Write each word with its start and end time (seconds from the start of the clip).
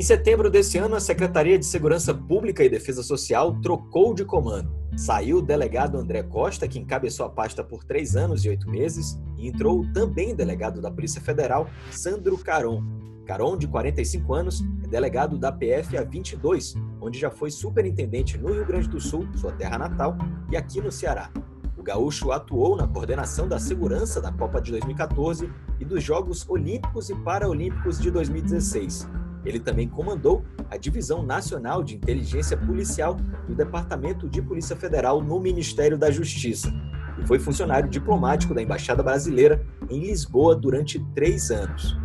Em 0.00 0.02
setembro 0.02 0.48
desse 0.48 0.78
ano, 0.78 0.96
a 0.96 1.00
Secretaria 1.00 1.58
de 1.58 1.66
Segurança 1.66 2.14
Pública 2.14 2.64
e 2.64 2.70
Defesa 2.70 3.02
Social 3.02 3.60
trocou 3.60 4.14
de 4.14 4.24
comando. 4.24 4.72
Saiu 4.96 5.36
o 5.36 5.42
delegado 5.42 5.98
André 5.98 6.22
Costa, 6.22 6.66
que 6.66 6.78
encabeçou 6.78 7.26
a 7.26 7.28
pasta 7.28 7.62
por 7.62 7.84
três 7.84 8.16
anos 8.16 8.42
e 8.42 8.48
oito 8.48 8.66
meses, 8.66 9.20
e 9.36 9.46
entrou 9.46 9.84
também 9.92 10.34
delegado 10.34 10.80
da 10.80 10.90
Polícia 10.90 11.20
Federal, 11.20 11.68
Sandro 11.90 12.38
Caron. 12.38 12.82
Caron, 13.26 13.58
de 13.58 13.68
45 13.68 14.32
anos, 14.32 14.64
é 14.82 14.88
delegado 14.88 15.36
da 15.36 15.52
PF 15.52 15.98
há 15.98 16.02
22, 16.02 16.76
onde 16.98 17.18
já 17.18 17.30
foi 17.30 17.50
superintendente 17.50 18.38
no 18.38 18.54
Rio 18.54 18.64
Grande 18.64 18.88
do 18.88 19.02
Sul, 19.02 19.28
sua 19.36 19.52
terra 19.52 19.76
natal, 19.76 20.16
e 20.50 20.56
aqui 20.56 20.80
no 20.80 20.90
Ceará. 20.90 21.30
O 21.76 21.82
gaúcho 21.82 22.32
atuou 22.32 22.74
na 22.74 22.88
coordenação 22.88 23.46
da 23.46 23.58
segurança 23.58 24.18
da 24.18 24.32
Copa 24.32 24.62
de 24.62 24.70
2014 24.70 25.52
e 25.78 25.84
dos 25.84 26.02
Jogos 26.02 26.48
Olímpicos 26.48 27.10
e 27.10 27.14
Paralímpicos 27.16 28.00
de 28.00 28.10
2016 28.10 29.06
ele 29.44 29.58
também 29.58 29.88
comandou 29.88 30.44
a 30.70 30.76
Divisão 30.76 31.22
Nacional 31.22 31.82
de 31.82 31.96
Inteligência 31.96 32.56
Policial 32.56 33.14
do 33.48 33.54
Departamento 33.54 34.28
de 34.28 34.42
Polícia 34.42 34.76
Federal 34.76 35.22
no 35.22 35.40
Ministério 35.40 35.96
da 35.98 36.10
Justiça 36.10 36.72
e 37.18 37.26
foi 37.26 37.38
funcionário 37.38 37.88
diplomático 37.88 38.54
da 38.54 38.62
Embaixada 38.62 39.02
Brasileira 39.02 39.64
em 39.88 40.00
Lisboa 40.00 40.54
durante 40.54 40.98
três 41.14 41.50
anos. 41.50 41.96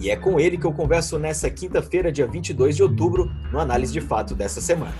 E 0.00 0.10
é 0.10 0.16
com 0.16 0.38
ele 0.38 0.56
que 0.56 0.64
eu 0.64 0.72
converso 0.72 1.18
nessa 1.18 1.50
quinta-feira, 1.50 2.12
dia 2.12 2.26
22 2.26 2.76
de 2.76 2.82
outubro, 2.82 3.30
no 3.52 3.58
Análise 3.58 3.92
de 3.92 4.00
Fato 4.00 4.34
dessa 4.34 4.60
semana. 4.60 4.94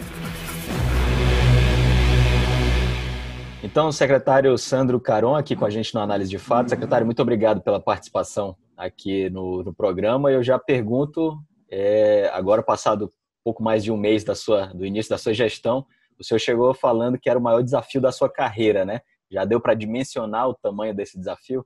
Então, 3.63 3.93
secretário 3.93 4.57
Sandro 4.59 4.99
Caron, 4.99 5.37
aqui 5.37 5.55
com 5.55 5.65
a 5.65 5.71
gente 5.71 5.95
no 5.95 6.01
Análise 6.01 6.31
de 6.31 6.39
Fato. 6.39 6.71
Secretário, 6.71 7.07
muito 7.07 7.23
obrigado 7.23 7.61
pela 7.61 7.79
participação 7.79 8.57
aqui 8.77 9.31
no, 9.31 9.63
no 9.63 9.73
programa. 9.73 10.33
Eu 10.33 10.43
já 10.43 10.59
pergunto 10.59 11.39
é, 11.71 12.31
agora, 12.33 12.63
passado 12.63 13.13
pouco 13.45 13.63
mais 13.63 13.83
de 13.83 13.91
um 13.91 13.97
mês 13.97 14.25
da 14.25 14.35
sua, 14.35 14.67
do 14.67 14.85
início 14.85 15.11
da 15.11 15.19
sua 15.19 15.33
gestão, 15.33 15.87
o 16.19 16.25
senhor 16.25 16.39
chegou 16.39 16.75
falando 16.75 17.19
que 17.19 17.31
era 17.31 17.39
o 17.39 17.43
maior 17.43 17.63
desafio 17.63 18.01
da 18.01 18.13
sua 18.13 18.29
carreira, 18.29 18.85
né? 18.85 19.01
Já 19.31 19.45
deu 19.45 19.61
para 19.61 19.75
dimensionar 19.75 20.49
o 20.49 20.55
tamanho 20.55 20.95
desse 20.95 21.19
desafio? 21.19 21.65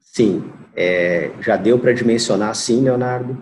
Sim, 0.00 0.52
é, 0.76 1.30
já 1.40 1.56
deu 1.56 1.78
para 1.78 1.92
dimensionar, 1.92 2.54
sim, 2.54 2.82
Leonardo. 2.82 3.36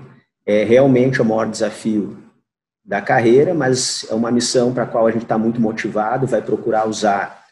É 0.45 0.65
realmente 0.65 1.21
o 1.21 1.25
maior 1.25 1.49
desafio 1.49 2.19
da 2.85 3.01
carreira, 3.01 3.55
mas 3.55 4.07
é 4.11 4.15
uma 4.15 4.31
missão 4.31 4.73
para 4.73 4.85
a 4.85 4.87
qual 4.87 5.07
a 5.07 5.11
gente 5.11 5.23
está 5.23 5.39
muito 5.39 5.61
motivado, 5.61 6.27
vai 6.27 6.43
procurar 6.43 6.89
usar 6.89 7.45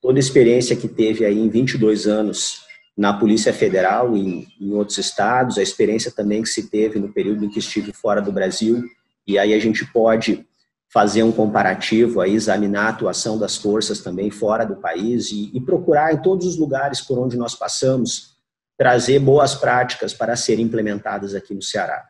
toda 0.00 0.18
a 0.18 0.20
experiência 0.20 0.76
que 0.76 0.88
teve 0.88 1.24
aí 1.24 1.38
em 1.38 1.48
22 1.48 2.06
anos 2.06 2.65
na 2.96 3.12
Polícia 3.12 3.52
Federal 3.52 4.16
e 4.16 4.48
em 4.58 4.72
outros 4.72 4.96
estados, 4.96 5.58
a 5.58 5.62
experiência 5.62 6.10
também 6.10 6.42
que 6.42 6.48
se 6.48 6.70
teve 6.70 6.98
no 6.98 7.12
período 7.12 7.44
em 7.44 7.50
que 7.50 7.58
estive 7.58 7.92
fora 7.92 8.22
do 8.22 8.32
Brasil, 8.32 8.82
e 9.26 9.38
aí 9.38 9.52
a 9.52 9.58
gente 9.58 9.84
pode 9.92 10.46
fazer 10.88 11.22
um 11.22 11.32
comparativo, 11.32 12.20
aí, 12.20 12.34
examinar 12.34 12.86
a 12.86 12.88
atuação 12.90 13.38
das 13.38 13.56
forças 13.56 14.00
também 14.00 14.30
fora 14.30 14.64
do 14.64 14.76
país 14.76 15.30
e, 15.30 15.50
e 15.54 15.60
procurar 15.60 16.14
em 16.14 16.22
todos 16.22 16.46
os 16.46 16.56
lugares 16.56 17.00
por 17.00 17.18
onde 17.18 17.36
nós 17.36 17.54
passamos 17.54 18.36
trazer 18.78 19.18
boas 19.18 19.54
práticas 19.54 20.14
para 20.14 20.36
serem 20.36 20.64
implementadas 20.64 21.34
aqui 21.34 21.54
no 21.54 21.62
Ceará. 21.62 22.08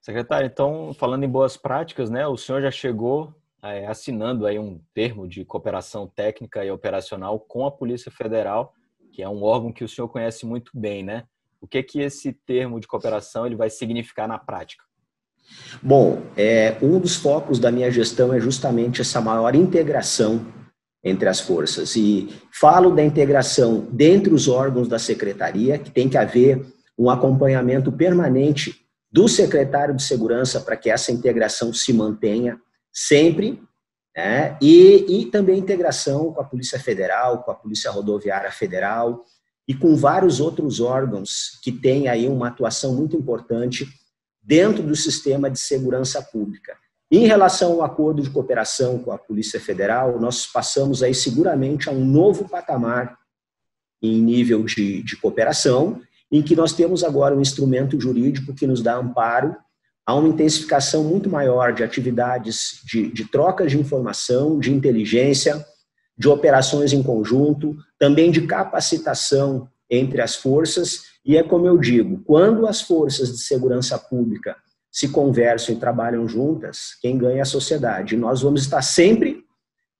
Secretário, 0.00 0.46
então, 0.46 0.92
falando 0.94 1.24
em 1.24 1.28
boas 1.28 1.56
práticas, 1.56 2.08
né, 2.08 2.26
o 2.26 2.36
senhor 2.36 2.62
já 2.62 2.70
chegou 2.70 3.34
é, 3.62 3.86
assinando 3.86 4.46
aí 4.46 4.58
um 4.58 4.80
termo 4.94 5.28
de 5.28 5.44
cooperação 5.44 6.06
técnica 6.06 6.64
e 6.64 6.70
operacional 6.70 7.38
com 7.38 7.66
a 7.66 7.70
Polícia 7.70 8.10
Federal 8.10 8.74
que 9.10 9.22
é 9.22 9.28
um 9.28 9.42
órgão 9.42 9.72
que 9.72 9.84
o 9.84 9.88
senhor 9.88 10.08
conhece 10.08 10.46
muito 10.46 10.70
bem, 10.74 11.02
né? 11.02 11.24
O 11.60 11.66
que 11.66 11.82
que 11.82 12.00
esse 12.00 12.32
termo 12.32 12.80
de 12.80 12.86
cooperação 12.86 13.44
ele 13.44 13.56
vai 13.56 13.68
significar 13.68 14.26
na 14.26 14.38
prática? 14.38 14.82
Bom, 15.82 16.22
é, 16.36 16.76
um 16.80 16.98
dos 16.98 17.16
focos 17.16 17.58
da 17.58 17.70
minha 17.70 17.90
gestão 17.90 18.32
é 18.32 18.40
justamente 18.40 19.00
essa 19.00 19.20
maior 19.20 19.54
integração 19.54 20.46
entre 21.02 21.28
as 21.28 21.40
forças. 21.40 21.96
E 21.96 22.28
falo 22.52 22.90
da 22.90 23.02
integração 23.02 23.88
dentre 23.90 24.32
os 24.32 24.48
órgãos 24.48 24.88
da 24.88 24.98
secretaria, 24.98 25.78
que 25.78 25.90
tem 25.90 26.08
que 26.08 26.18
haver 26.18 26.64
um 26.98 27.10
acompanhamento 27.10 27.90
permanente 27.90 28.86
do 29.10 29.26
secretário 29.26 29.94
de 29.94 30.02
segurança 30.02 30.60
para 30.60 30.76
que 30.76 30.90
essa 30.90 31.10
integração 31.10 31.72
se 31.72 31.92
mantenha 31.92 32.60
sempre 32.92 33.60
né? 34.16 34.56
E, 34.60 35.20
e 35.20 35.26
também 35.26 35.58
integração 35.58 36.32
com 36.32 36.40
a 36.40 36.44
Polícia 36.44 36.78
Federal, 36.78 37.42
com 37.42 37.50
a 37.50 37.54
Polícia 37.54 37.90
Rodoviária 37.90 38.50
Federal 38.50 39.24
e 39.66 39.74
com 39.74 39.94
vários 39.96 40.40
outros 40.40 40.80
órgãos 40.80 41.58
que 41.62 41.70
têm 41.70 42.08
aí 42.08 42.28
uma 42.28 42.48
atuação 42.48 42.94
muito 42.94 43.16
importante 43.16 43.86
dentro 44.42 44.82
do 44.82 44.96
sistema 44.96 45.50
de 45.50 45.58
segurança 45.58 46.20
pública. 46.22 46.76
Em 47.10 47.26
relação 47.26 47.72
ao 47.72 47.82
acordo 47.82 48.22
de 48.22 48.30
cooperação 48.30 48.98
com 48.98 49.12
a 49.12 49.18
Polícia 49.18 49.60
Federal, 49.60 50.20
nós 50.20 50.46
passamos 50.46 51.02
aí 51.02 51.14
seguramente 51.14 51.88
a 51.88 51.92
um 51.92 52.04
novo 52.04 52.48
patamar 52.48 53.18
em 54.02 54.20
nível 54.20 54.64
de, 54.64 55.02
de 55.02 55.16
cooperação, 55.16 56.00
em 56.32 56.42
que 56.42 56.56
nós 56.56 56.72
temos 56.72 57.02
agora 57.02 57.34
um 57.34 57.40
instrumento 57.40 58.00
jurídico 58.00 58.54
que 58.54 58.66
nos 58.66 58.80
dá 58.80 58.96
amparo 58.96 59.56
há 60.10 60.14
uma 60.14 60.28
intensificação 60.28 61.04
muito 61.04 61.30
maior 61.30 61.72
de 61.72 61.84
atividades 61.84 62.80
de, 62.84 63.12
de 63.12 63.24
trocas 63.24 63.70
de 63.70 63.78
informação, 63.78 64.58
de 64.58 64.72
inteligência, 64.72 65.64
de 66.18 66.28
operações 66.28 66.92
em 66.92 67.00
conjunto, 67.00 67.76
também 67.96 68.30
de 68.32 68.44
capacitação 68.44 69.68
entre 69.88 70.20
as 70.20 70.34
forças, 70.34 71.02
e 71.24 71.36
é 71.36 71.44
como 71.44 71.66
eu 71.66 71.78
digo, 71.78 72.22
quando 72.24 72.66
as 72.66 72.80
forças 72.80 73.30
de 73.30 73.38
segurança 73.38 73.96
pública 73.96 74.56
se 74.90 75.08
conversam 75.08 75.76
e 75.76 75.78
trabalham 75.78 76.26
juntas, 76.26 76.96
quem 77.00 77.16
ganha 77.16 77.38
é 77.38 77.42
a 77.42 77.44
sociedade. 77.44 78.16
E 78.16 78.18
nós 78.18 78.42
vamos 78.42 78.62
estar 78.62 78.82
sempre 78.82 79.44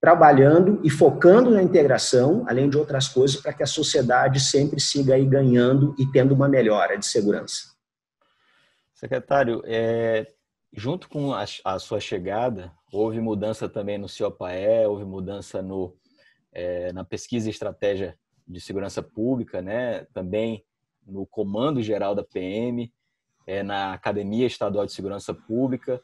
trabalhando 0.01 0.81
e 0.83 0.89
focando 0.89 1.51
na 1.51 1.63
integração, 1.63 2.43
além 2.49 2.69
de 2.69 2.77
outras 2.77 3.07
coisas, 3.07 3.39
para 3.39 3.53
que 3.53 3.63
a 3.63 3.67
sociedade 3.67 4.41
sempre 4.41 4.81
siga 4.81 5.13
aí 5.13 5.25
ganhando 5.25 5.95
e 5.97 6.05
tendo 6.05 6.33
uma 6.33 6.49
melhora 6.49 6.97
de 6.97 7.05
segurança. 7.05 7.71
Secretário, 9.01 9.63
é, 9.65 10.27
junto 10.71 11.09
com 11.09 11.33
a, 11.33 11.43
a, 11.65 11.79
sua 11.79 11.99
chegada, 11.99 12.71
houve 12.93 13.19
mudança 13.19 13.67
também 13.67 13.97
no 13.97 14.07
CIOPAE, 14.07 14.85
houve 14.85 15.03
mudança 15.03 15.59
no, 15.59 15.97
é, 16.53 16.93
na 16.93 17.03
pesquisa 17.03 17.47
e 17.47 17.49
estratégia 17.49 18.15
de 18.47 18.61
segurança 18.61 19.01
pública, 19.01 19.59
né? 19.59 20.05
também 20.13 20.63
no 21.03 21.25
comando 21.25 21.81
geral 21.81 22.13
da 22.13 22.23
PM, 22.23 22.93
é, 23.47 23.63
na 23.63 23.93
Academia 23.93 24.45
Estadual 24.45 24.85
de 24.85 24.93
Segurança 24.93 25.33
Pública. 25.33 25.99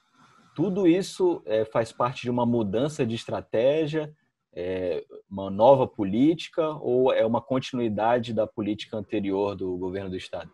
Tudo 0.56 0.88
isso 0.88 1.44
é, 1.46 1.66
faz 1.66 1.91
parte 1.91 2.24
de 2.24 2.31
uma 2.31 2.47
mudança 2.47 3.06
de 3.06 3.14
estratégia, 3.14 4.12
é, 4.52 5.06
uma 5.29 5.52
nova 5.52 5.88
política 5.88 6.68
ou 6.68 7.14
é 7.14 7.24
uma 7.24 7.44
continuidade 7.44 8.34
da 8.34 8.47
política 8.47 8.97
anterior 8.97 9.56
do 9.56 9.78
governo 9.78 10.09
do 10.09 10.18
Estado? 10.18 10.52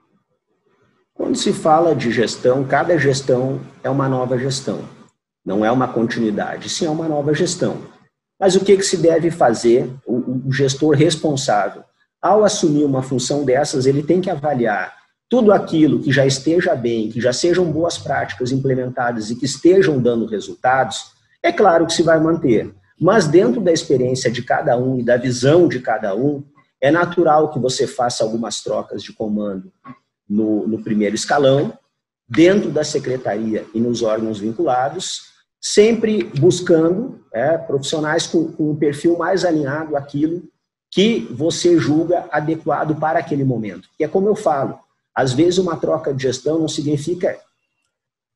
Quando 1.14 1.38
se 1.38 1.54
fala 1.54 1.96
de 1.96 2.12
gestão, 2.12 2.64
cada 2.64 2.98
gestão 2.98 3.62
é 3.84 3.90
uma 3.90 4.10
nova 4.10 4.38
gestão. 4.38 4.82
Não 5.46 5.64
é 5.64 5.72
uma 5.72 5.88
continuidade, 5.88 6.70
sim 6.70 6.86
é 6.86 6.90
uma 6.90 7.08
nova 7.08 7.34
gestão. 7.34 7.78
Mas 8.40 8.56
o 8.56 8.66
que, 8.66 8.76
que 8.76 8.84
se 8.84 8.98
deve 8.98 9.30
fazer 9.30 9.90
o, 10.06 10.48
o 10.48 10.52
gestor 10.52 10.96
responsável? 10.96 11.84
Ao 12.22 12.44
assumir 12.44 12.84
uma 12.84 13.04
função 13.04 13.46
dessas, 13.46 13.86
ele 13.86 14.02
tem 14.02 14.22
que 14.22 14.30
avaliar 14.30 14.94
tudo 15.30 15.52
aquilo 15.52 16.00
que 16.00 16.12
já 16.12 16.26
esteja 16.26 16.76
bem, 16.76 17.10
que 17.10 17.22
já 17.22 17.32
sejam 17.32 17.72
boas 17.72 17.98
práticas 17.98 18.52
implementadas 18.52 19.30
e 19.30 19.36
que 19.36 19.46
estejam 19.46 20.02
dando 20.02 20.26
resultados, 20.26 21.12
é 21.42 21.52
claro 21.52 21.86
que 21.86 21.94
se 21.94 22.04
vai 22.04 22.20
manter. 22.20 22.74
Mas 23.00 23.28
dentro 23.28 23.60
da 23.60 23.72
experiência 23.72 24.32
de 24.32 24.42
cada 24.42 24.78
um 24.78 25.00
e 25.00 25.04
da 25.04 25.18
visão 25.18 25.68
de 25.68 25.80
cada 25.80 26.16
um, 26.16 26.44
é 26.80 26.92
natural 26.92 27.52
que 27.52 27.60
você 27.60 27.88
faça 27.88 28.24
algumas 28.24 28.62
trocas 28.62 29.02
de 29.02 29.14
comando 29.14 29.72
no, 30.30 30.68
no 30.68 30.84
primeiro 30.84 31.16
escalão, 31.16 31.78
dentro 32.28 32.72
da 32.72 32.84
secretaria 32.84 33.66
e 33.74 33.80
nos 33.80 34.02
órgãos 34.02 34.40
vinculados, 34.40 35.34
sempre 35.62 36.24
buscando 36.40 37.24
é, 37.34 37.58
profissionais 37.58 38.28
com, 38.28 38.52
com 38.52 38.72
um 38.72 38.76
perfil 38.76 39.18
mais 39.18 39.46
alinhado 39.46 39.96
àquilo 39.96 40.44
que 40.92 41.28
você 41.32 41.78
julga 41.80 42.28
adequado 42.32 42.96
para 43.00 43.20
aquele 43.20 43.44
momento. 43.44 43.90
E 44.00 44.04
é 44.04 44.08
como 44.08 44.28
eu 44.28 44.36
falo, 44.36 44.80
às 45.16 45.34
vezes 45.34 45.58
uma 45.58 45.78
troca 45.78 46.14
de 46.14 46.24
gestão 46.24 46.60
não 46.60 46.68
significa 46.68 47.40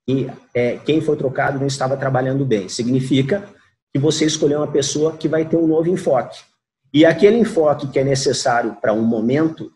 que 0.08 0.32
é, 0.54 0.78
quem 0.78 1.02
foi 1.02 1.18
trocado 1.18 1.60
não 1.60 1.68
estava 1.68 1.98
trabalhando 1.98 2.46
bem. 2.46 2.70
Significa 2.70 3.48
que 3.94 4.00
você 4.00 4.26
escolheu 4.26 4.60
uma 4.60 4.72
pessoa 4.72 5.16
que 5.18 5.28
vai 5.28 5.46
ter 5.46 5.58
um 5.58 5.68
novo 5.68 5.90
enfoque. 5.90 6.40
E 6.94 7.06
aquele 7.06 7.38
enfoque 7.38 7.88
que 7.88 8.00
é 8.00 8.04
necessário 8.04 8.78
para 8.82 8.94
um 8.94 9.04
momento 9.04 9.72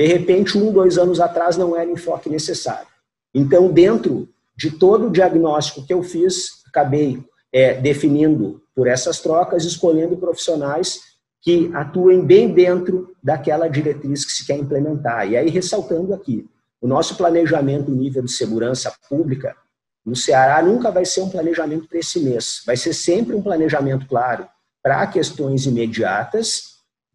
de 0.00 0.06
repente, 0.06 0.56
um, 0.56 0.72
dois 0.72 0.96
anos 0.96 1.20
atrás 1.20 1.58
não 1.58 1.76
era 1.76 1.90
enfoque 1.90 2.30
necessário. 2.30 2.86
Então, 3.34 3.70
dentro 3.70 4.30
de 4.56 4.70
todo 4.70 5.08
o 5.08 5.10
diagnóstico 5.10 5.86
que 5.86 5.92
eu 5.92 6.02
fiz, 6.02 6.64
acabei 6.66 7.22
é, 7.52 7.74
definindo 7.74 8.62
por 8.74 8.86
essas 8.86 9.20
trocas, 9.20 9.62
escolhendo 9.62 10.16
profissionais 10.16 11.00
que 11.42 11.70
atuem 11.74 12.24
bem 12.24 12.50
dentro 12.50 13.14
daquela 13.22 13.68
diretriz 13.68 14.24
que 14.24 14.32
se 14.32 14.46
quer 14.46 14.56
implementar. 14.56 15.30
E 15.30 15.36
aí, 15.36 15.50
ressaltando 15.50 16.14
aqui, 16.14 16.48
o 16.80 16.88
nosso 16.88 17.14
planejamento 17.14 17.90
nível 17.90 18.22
de 18.22 18.32
segurança 18.32 18.90
pública, 19.06 19.54
no 20.02 20.16
Ceará 20.16 20.62
nunca 20.62 20.90
vai 20.90 21.04
ser 21.04 21.20
um 21.20 21.28
planejamento 21.28 21.86
para 21.86 21.98
esse 21.98 22.20
mês, 22.20 22.62
vai 22.64 22.74
ser 22.78 22.94
sempre 22.94 23.36
um 23.36 23.42
planejamento, 23.42 24.06
claro, 24.06 24.48
para 24.82 25.06
questões 25.08 25.66
imediatas, 25.66 26.69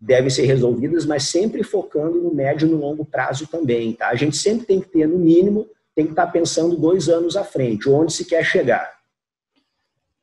devem 0.06 0.30
ser 0.30 0.46
resolvidas, 0.46 1.04
mas 1.04 1.24
sempre 1.24 1.64
focando 1.64 2.22
no 2.22 2.34
médio 2.34 2.68
e 2.68 2.72
no 2.72 2.78
longo 2.78 3.04
prazo 3.04 3.48
também. 3.48 3.94
Tá? 3.94 4.10
A 4.10 4.16
gente 4.16 4.38
sempre 4.38 4.68
tem 4.68 4.80
que 4.80 4.88
ter, 4.88 5.08
no 5.08 5.18
mínimo, 5.18 5.68
tem 5.96 6.06
que 6.06 6.12
estar 6.12 6.28
pensando 6.28 6.78
dois 6.78 7.10
anos 7.10 7.36
à 7.36 7.44
frente, 7.44 7.90
onde 7.90 8.14
se 8.14 8.24
quer 8.24 8.46
chegar. 8.46 9.00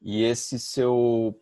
E 0.00 0.22
esse 0.22 0.56
seu, 0.58 1.34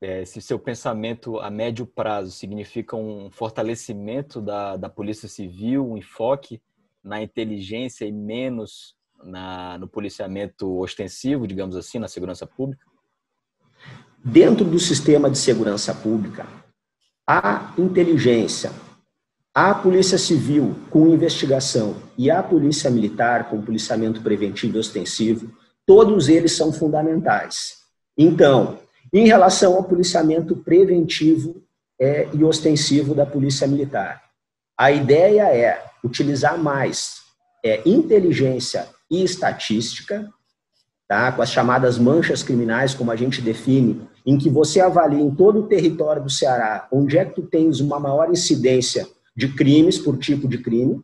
esse 0.00 0.40
seu 0.40 0.60
pensamento 0.60 1.40
a 1.40 1.50
médio 1.50 1.84
prazo 1.84 2.30
significa 2.30 2.94
um 2.94 3.28
fortalecimento 3.32 4.40
da, 4.40 4.76
da 4.76 4.88
Polícia 4.88 5.28
Civil, 5.28 5.84
um 5.84 5.96
enfoque 5.96 6.62
na 7.02 7.20
inteligência 7.20 8.04
e 8.04 8.12
menos 8.12 8.94
na, 9.24 9.76
no 9.76 9.88
policiamento 9.88 10.78
ostensivo, 10.78 11.48
digamos 11.48 11.74
assim, 11.74 11.98
na 11.98 12.06
segurança 12.06 12.46
pública? 12.46 12.86
Dentro 14.24 14.64
do 14.64 14.78
sistema 14.78 15.28
de 15.28 15.36
segurança 15.36 15.92
pública, 15.92 16.46
a 17.26 17.72
inteligência, 17.78 18.72
a 19.54 19.74
Polícia 19.74 20.18
Civil 20.18 20.74
com 20.90 21.08
investigação 21.08 21.96
e 22.16 22.30
a 22.30 22.42
Polícia 22.42 22.90
Militar 22.90 23.48
com 23.50 23.62
policiamento 23.62 24.22
preventivo 24.22 24.76
e 24.76 24.80
ostensivo, 24.80 25.52
todos 25.86 26.28
eles 26.28 26.52
são 26.52 26.72
fundamentais. 26.72 27.78
Então, 28.16 28.78
em 29.12 29.26
relação 29.26 29.74
ao 29.74 29.84
policiamento 29.84 30.56
preventivo 30.56 31.62
é, 32.00 32.28
e 32.32 32.42
ostensivo 32.42 33.14
da 33.14 33.26
Polícia 33.26 33.66
Militar, 33.66 34.22
a 34.76 34.90
ideia 34.90 35.44
é 35.54 35.84
utilizar 36.02 36.58
mais 36.58 37.16
é, 37.64 37.82
inteligência 37.86 38.88
e 39.10 39.22
estatística, 39.22 40.28
tá? 41.12 41.30
com 41.30 41.42
as 41.42 41.50
chamadas 41.50 41.98
manchas 41.98 42.42
criminais, 42.42 42.94
como 42.94 43.10
a 43.10 43.16
gente 43.16 43.42
define, 43.42 44.00
em 44.24 44.38
que 44.38 44.48
você 44.48 44.80
avalia 44.80 45.20
em 45.20 45.30
todo 45.30 45.60
o 45.60 45.66
território 45.66 46.22
do 46.22 46.30
Ceará 46.30 46.88
onde 46.90 47.18
é 47.18 47.24
que 47.26 47.34
tu 47.34 47.42
tens 47.42 47.80
uma 47.80 48.00
maior 48.00 48.30
incidência 48.30 49.06
de 49.36 49.48
crimes 49.48 49.98
por 49.98 50.16
tipo 50.16 50.48
de 50.48 50.56
crime, 50.56 51.02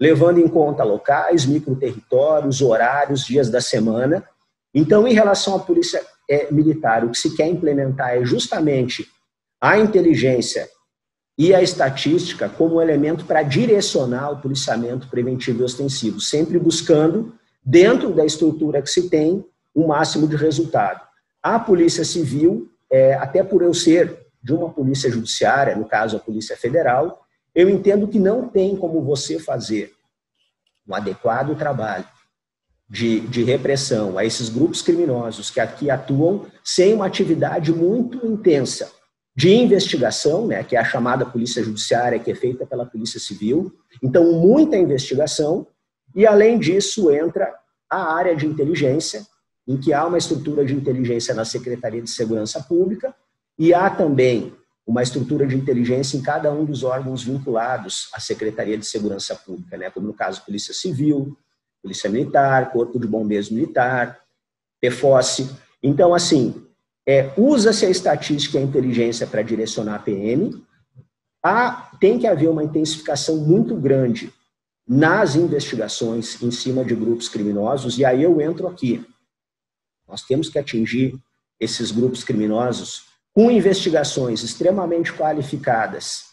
levando 0.00 0.38
em 0.38 0.48
conta 0.48 0.82
locais, 0.82 1.46
microterritórios, 1.46 2.60
horários, 2.60 3.24
dias 3.24 3.48
da 3.48 3.60
semana. 3.60 4.24
Então, 4.74 5.06
em 5.06 5.14
relação 5.14 5.54
à 5.54 5.60
polícia 5.60 6.02
é, 6.28 6.50
militar, 6.50 7.04
o 7.04 7.10
que 7.10 7.18
se 7.18 7.36
quer 7.36 7.46
implementar 7.46 8.16
é 8.16 8.24
justamente 8.24 9.06
a 9.60 9.78
inteligência 9.78 10.68
e 11.38 11.54
a 11.54 11.62
estatística 11.62 12.48
como 12.48 12.82
elemento 12.82 13.24
para 13.24 13.44
direcionar 13.44 14.32
o 14.32 14.40
policiamento 14.40 15.06
preventivo 15.06 15.60
e 15.60 15.64
ostensivo, 15.64 16.20
sempre 16.20 16.58
buscando, 16.58 17.32
dentro 17.66 18.14
da 18.14 18.24
estrutura 18.24 18.80
que 18.80 18.88
se 18.88 19.10
tem, 19.10 19.44
o 19.74 19.88
máximo 19.88 20.28
de 20.28 20.36
resultado. 20.36 21.00
A 21.42 21.58
Polícia 21.58 22.04
Civil, 22.04 22.70
é, 22.88 23.14
até 23.14 23.42
por 23.42 23.60
eu 23.60 23.74
ser 23.74 24.26
de 24.42 24.54
uma 24.54 24.70
polícia 24.70 25.10
judiciária, 25.10 25.74
no 25.74 25.84
caso 25.84 26.16
a 26.16 26.20
Polícia 26.20 26.56
Federal, 26.56 27.26
eu 27.52 27.68
entendo 27.68 28.06
que 28.06 28.18
não 28.18 28.48
tem 28.48 28.76
como 28.76 29.02
você 29.02 29.40
fazer 29.40 29.92
um 30.88 30.94
adequado 30.94 31.56
trabalho 31.56 32.06
de, 32.88 33.20
de 33.20 33.42
repressão 33.42 34.16
a 34.16 34.24
esses 34.24 34.48
grupos 34.48 34.80
criminosos 34.80 35.50
que 35.50 35.58
aqui 35.58 35.90
atuam 35.90 36.46
sem 36.62 36.94
uma 36.94 37.06
atividade 37.06 37.72
muito 37.72 38.24
intensa 38.24 38.90
de 39.34 39.52
investigação, 39.52 40.46
né, 40.46 40.62
que 40.62 40.76
é 40.76 40.78
a 40.78 40.84
chamada 40.84 41.26
polícia 41.26 41.62
judiciária, 41.62 42.18
que 42.18 42.30
é 42.30 42.34
feita 42.34 42.64
pela 42.64 42.86
polícia 42.86 43.20
civil. 43.20 43.70
Então, 44.02 44.32
muita 44.32 44.76
investigação, 44.76 45.66
e 46.16 46.26
além 46.26 46.58
disso 46.58 47.10
entra 47.10 47.54
a 47.88 48.14
área 48.14 48.34
de 48.34 48.46
inteligência, 48.46 49.24
em 49.68 49.76
que 49.76 49.92
há 49.92 50.04
uma 50.04 50.18
estrutura 50.18 50.64
de 50.64 50.74
inteligência 50.74 51.34
na 51.34 51.44
Secretaria 51.44 52.02
de 52.02 52.10
Segurança 52.10 52.60
Pública, 52.62 53.14
e 53.58 53.72
há 53.72 53.88
também 53.90 54.52
uma 54.86 55.02
estrutura 55.02 55.46
de 55.46 55.56
inteligência 55.56 56.16
em 56.16 56.22
cada 56.22 56.50
um 56.52 56.64
dos 56.64 56.82
órgãos 56.82 57.22
vinculados 57.22 58.08
à 58.12 58.20
Secretaria 58.20 58.78
de 58.78 58.86
Segurança 58.86 59.34
Pública, 59.34 59.76
né, 59.76 59.90
como 59.90 60.06
no 60.06 60.14
caso 60.14 60.44
Polícia 60.44 60.72
Civil, 60.72 61.36
Polícia 61.82 62.08
Militar, 62.08 62.72
Corpo 62.72 62.98
de 62.98 63.06
Bombeiros 63.06 63.50
Militar, 63.50 64.18
PFOSSE. 64.80 65.50
Então, 65.82 66.14
assim, 66.14 66.66
é, 67.06 67.32
Usa-se 67.36 67.86
a 67.86 67.90
estatística 67.90 68.58
e 68.58 68.60
a 68.60 68.64
inteligência 68.64 69.26
para 69.28 69.40
direcionar 69.42 69.94
a 69.94 69.98
PM. 70.00 70.60
Há, 71.40 71.92
tem 72.00 72.18
que 72.18 72.26
haver 72.26 72.48
uma 72.48 72.64
intensificação 72.64 73.36
muito 73.36 73.76
grande 73.76 74.32
nas 74.86 75.34
investigações 75.34 76.40
em 76.42 76.50
cima 76.50 76.84
de 76.84 76.94
grupos 76.94 77.28
criminosos, 77.28 77.98
e 77.98 78.04
aí 78.04 78.22
eu 78.22 78.40
entro 78.40 78.68
aqui. 78.68 79.04
Nós 80.08 80.22
temos 80.22 80.48
que 80.48 80.58
atingir 80.58 81.18
esses 81.58 81.90
grupos 81.90 82.22
criminosos 82.22 83.06
com 83.34 83.50
investigações 83.50 84.42
extremamente 84.42 85.12
qualificadas. 85.12 86.26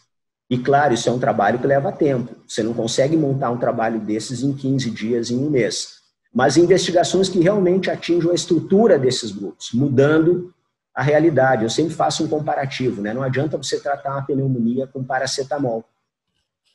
E 0.49 0.57
claro, 0.57 0.93
isso 0.93 1.09
é 1.09 1.11
um 1.11 1.19
trabalho 1.19 1.57
que 1.57 1.65
leva 1.65 1.91
tempo. 1.91 2.35
Você 2.47 2.61
não 2.61 2.73
consegue 2.73 3.17
montar 3.17 3.49
um 3.49 3.57
trabalho 3.57 3.99
desses 3.99 4.43
em 4.43 4.53
15 4.53 4.91
dias, 4.91 5.31
em 5.31 5.37
um 5.37 5.49
mês. 5.49 5.95
Mas 6.33 6.57
investigações 6.57 7.29
que 7.29 7.39
realmente 7.39 7.89
atinjam 7.89 8.31
a 8.31 8.35
estrutura 8.35 8.99
desses 8.99 9.31
grupos, 9.31 9.69
mudando 9.73 10.53
a 10.93 11.01
realidade. 11.01 11.63
Eu 11.63 11.69
sempre 11.69 11.93
faço 11.93 12.23
um 12.23 12.27
comparativo, 12.27 13.01
né? 13.01 13.13
Não 13.13 13.23
adianta 13.23 13.57
você 13.57 13.79
tratar 13.79 14.11
uma 14.11 14.25
pneumonia 14.25 14.85
com 14.87 15.03
paracetamol. 15.03 15.83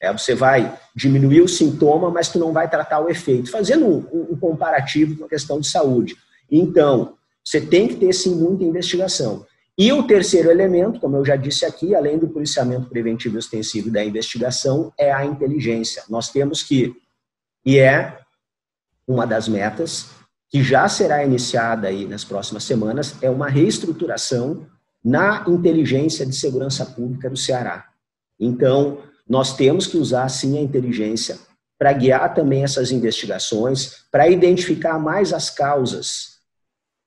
É, 0.01 0.13
você 0.13 0.35
vai 0.35 0.79
diminuir 0.95 1.41
o 1.41 1.49
sintoma, 1.49 2.11
mas 2.11 2.29
tu 2.29 2.39
não 2.39 2.53
vai 2.53 2.71
tratar 2.71 3.01
o 3.01 3.09
efeito. 3.09 3.51
Fazendo 3.51 3.87
um, 3.87 4.33
um 4.33 4.37
comparativo 4.37 5.17
com 5.17 5.25
a 5.25 5.29
questão 5.29 5.61
de 5.61 5.69
saúde. 5.69 6.17
Então, 6.51 7.15
você 7.45 7.61
tem 7.61 7.89
que 7.89 7.97
ter, 7.97 8.13
sim, 8.13 8.35
muita 8.35 8.65
investigação. 8.65 9.47
E 9.77 9.93
o 9.93 10.03
terceiro 10.03 10.51
elemento, 10.51 10.99
como 10.99 11.17
eu 11.17 11.25
já 11.25 11.37
disse 11.37 11.65
aqui, 11.65 11.95
além 11.95 12.19
do 12.19 12.29
policiamento 12.29 12.89
preventivo 12.89 13.37
e 13.37 13.39
ostensivo 13.39 13.91
da 13.91 14.05
investigação, 14.05 14.93
é 14.99 15.13
a 15.13 15.25
inteligência. 15.25 16.03
Nós 16.09 16.31
temos 16.31 16.63
que, 16.63 16.95
e 17.65 17.79
é 17.79 18.19
uma 19.07 19.27
das 19.27 19.49
metas, 19.49 20.09
que 20.51 20.63
já 20.63 20.89
será 20.89 21.25
iniciada 21.25 21.89
aí 21.89 22.07
nas 22.07 22.25
próximas 22.25 22.65
semanas, 22.65 23.15
é 23.23 23.31
uma 23.31 23.49
reestruturação 23.49 24.67
na 25.05 25.45
inteligência 25.47 26.27
de 26.27 26.35
segurança 26.35 26.85
pública 26.85 27.31
do 27.31 27.37
Ceará. 27.37 27.87
Então, 28.39 28.99
nós 29.29 29.57
temos 29.57 29.87
que 29.87 29.97
usar, 29.97 30.29
sim, 30.29 30.59
a 30.59 30.63
inteligência 30.63 31.39
para 31.79 31.93
guiar 31.93 32.35
também 32.35 32.65
essas 32.65 32.91
investigações, 32.91 34.05
para 34.11 34.29
identificar 34.29 34.99
mais 34.99 35.33
as 35.33 35.49
causas 35.49 36.39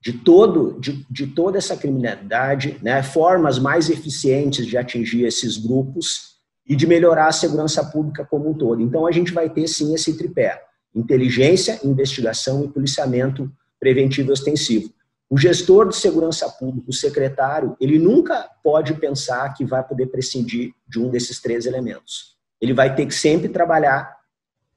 de, 0.02 0.14
todo, 0.14 0.80
de, 0.80 1.06
de 1.10 1.28
toda 1.28 1.58
essa 1.58 1.76
criminalidade, 1.76 2.78
né, 2.82 3.04
formas 3.04 3.60
mais 3.60 3.90
eficientes 3.90 4.66
de 4.66 4.78
atingir 4.78 5.26
esses 5.26 5.58
grupos 5.58 6.32
e 6.66 6.76
de 6.76 6.88
melhorar 6.88 7.28
a 7.28 7.34
segurança 7.34 7.84
pública 7.84 8.26
como 8.26 8.50
um 8.50 8.54
todo. 8.54 8.82
Então, 8.82 9.06
a 9.06 9.12
gente 9.12 9.34
vai 9.34 9.50
ter, 9.50 9.68
sim, 9.68 9.94
esse 9.94 10.18
tripé 10.18 10.62
inteligência, 10.94 11.80
investigação 11.84 12.66
e 12.66 12.68
policiamento 12.68 13.50
preventivo 13.80 14.30
e 14.30 14.34
ostensivo. 14.34 14.94
O 15.32 15.38
gestor 15.38 15.88
de 15.88 15.96
segurança 15.96 16.50
pública, 16.50 16.90
o 16.90 16.94
secretário, 16.94 17.78
ele 17.80 17.98
nunca 17.98 18.50
pode 18.62 18.96
pensar 18.96 19.54
que 19.54 19.64
vai 19.64 19.82
poder 19.82 20.08
prescindir 20.08 20.74
de 20.86 21.00
um 21.00 21.10
desses 21.10 21.40
três 21.40 21.66
elementos. 21.66 22.36
Ele 22.60 22.74
vai 22.74 22.94
ter 22.94 23.06
que 23.06 23.16
sempre 23.16 23.48
trabalhar 23.48 24.14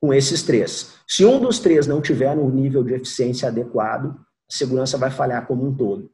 com 0.01 0.15
esses 0.15 0.45
três. 0.45 0.93
Se 1.09 1.25
um 1.25 1.41
dos 1.41 1.59
três 1.59 1.89
não 1.89 2.01
tiver 2.01 2.31
um 2.39 2.49
nível 2.49 2.85
de 2.85 2.95
eficiência 2.95 3.49
adequado, 3.49 4.11
a 4.49 4.55
segurança 4.55 4.97
vai 4.97 5.11
falhar 5.11 5.45
como 5.45 5.67
um 5.67 5.75
todo. 5.75 6.09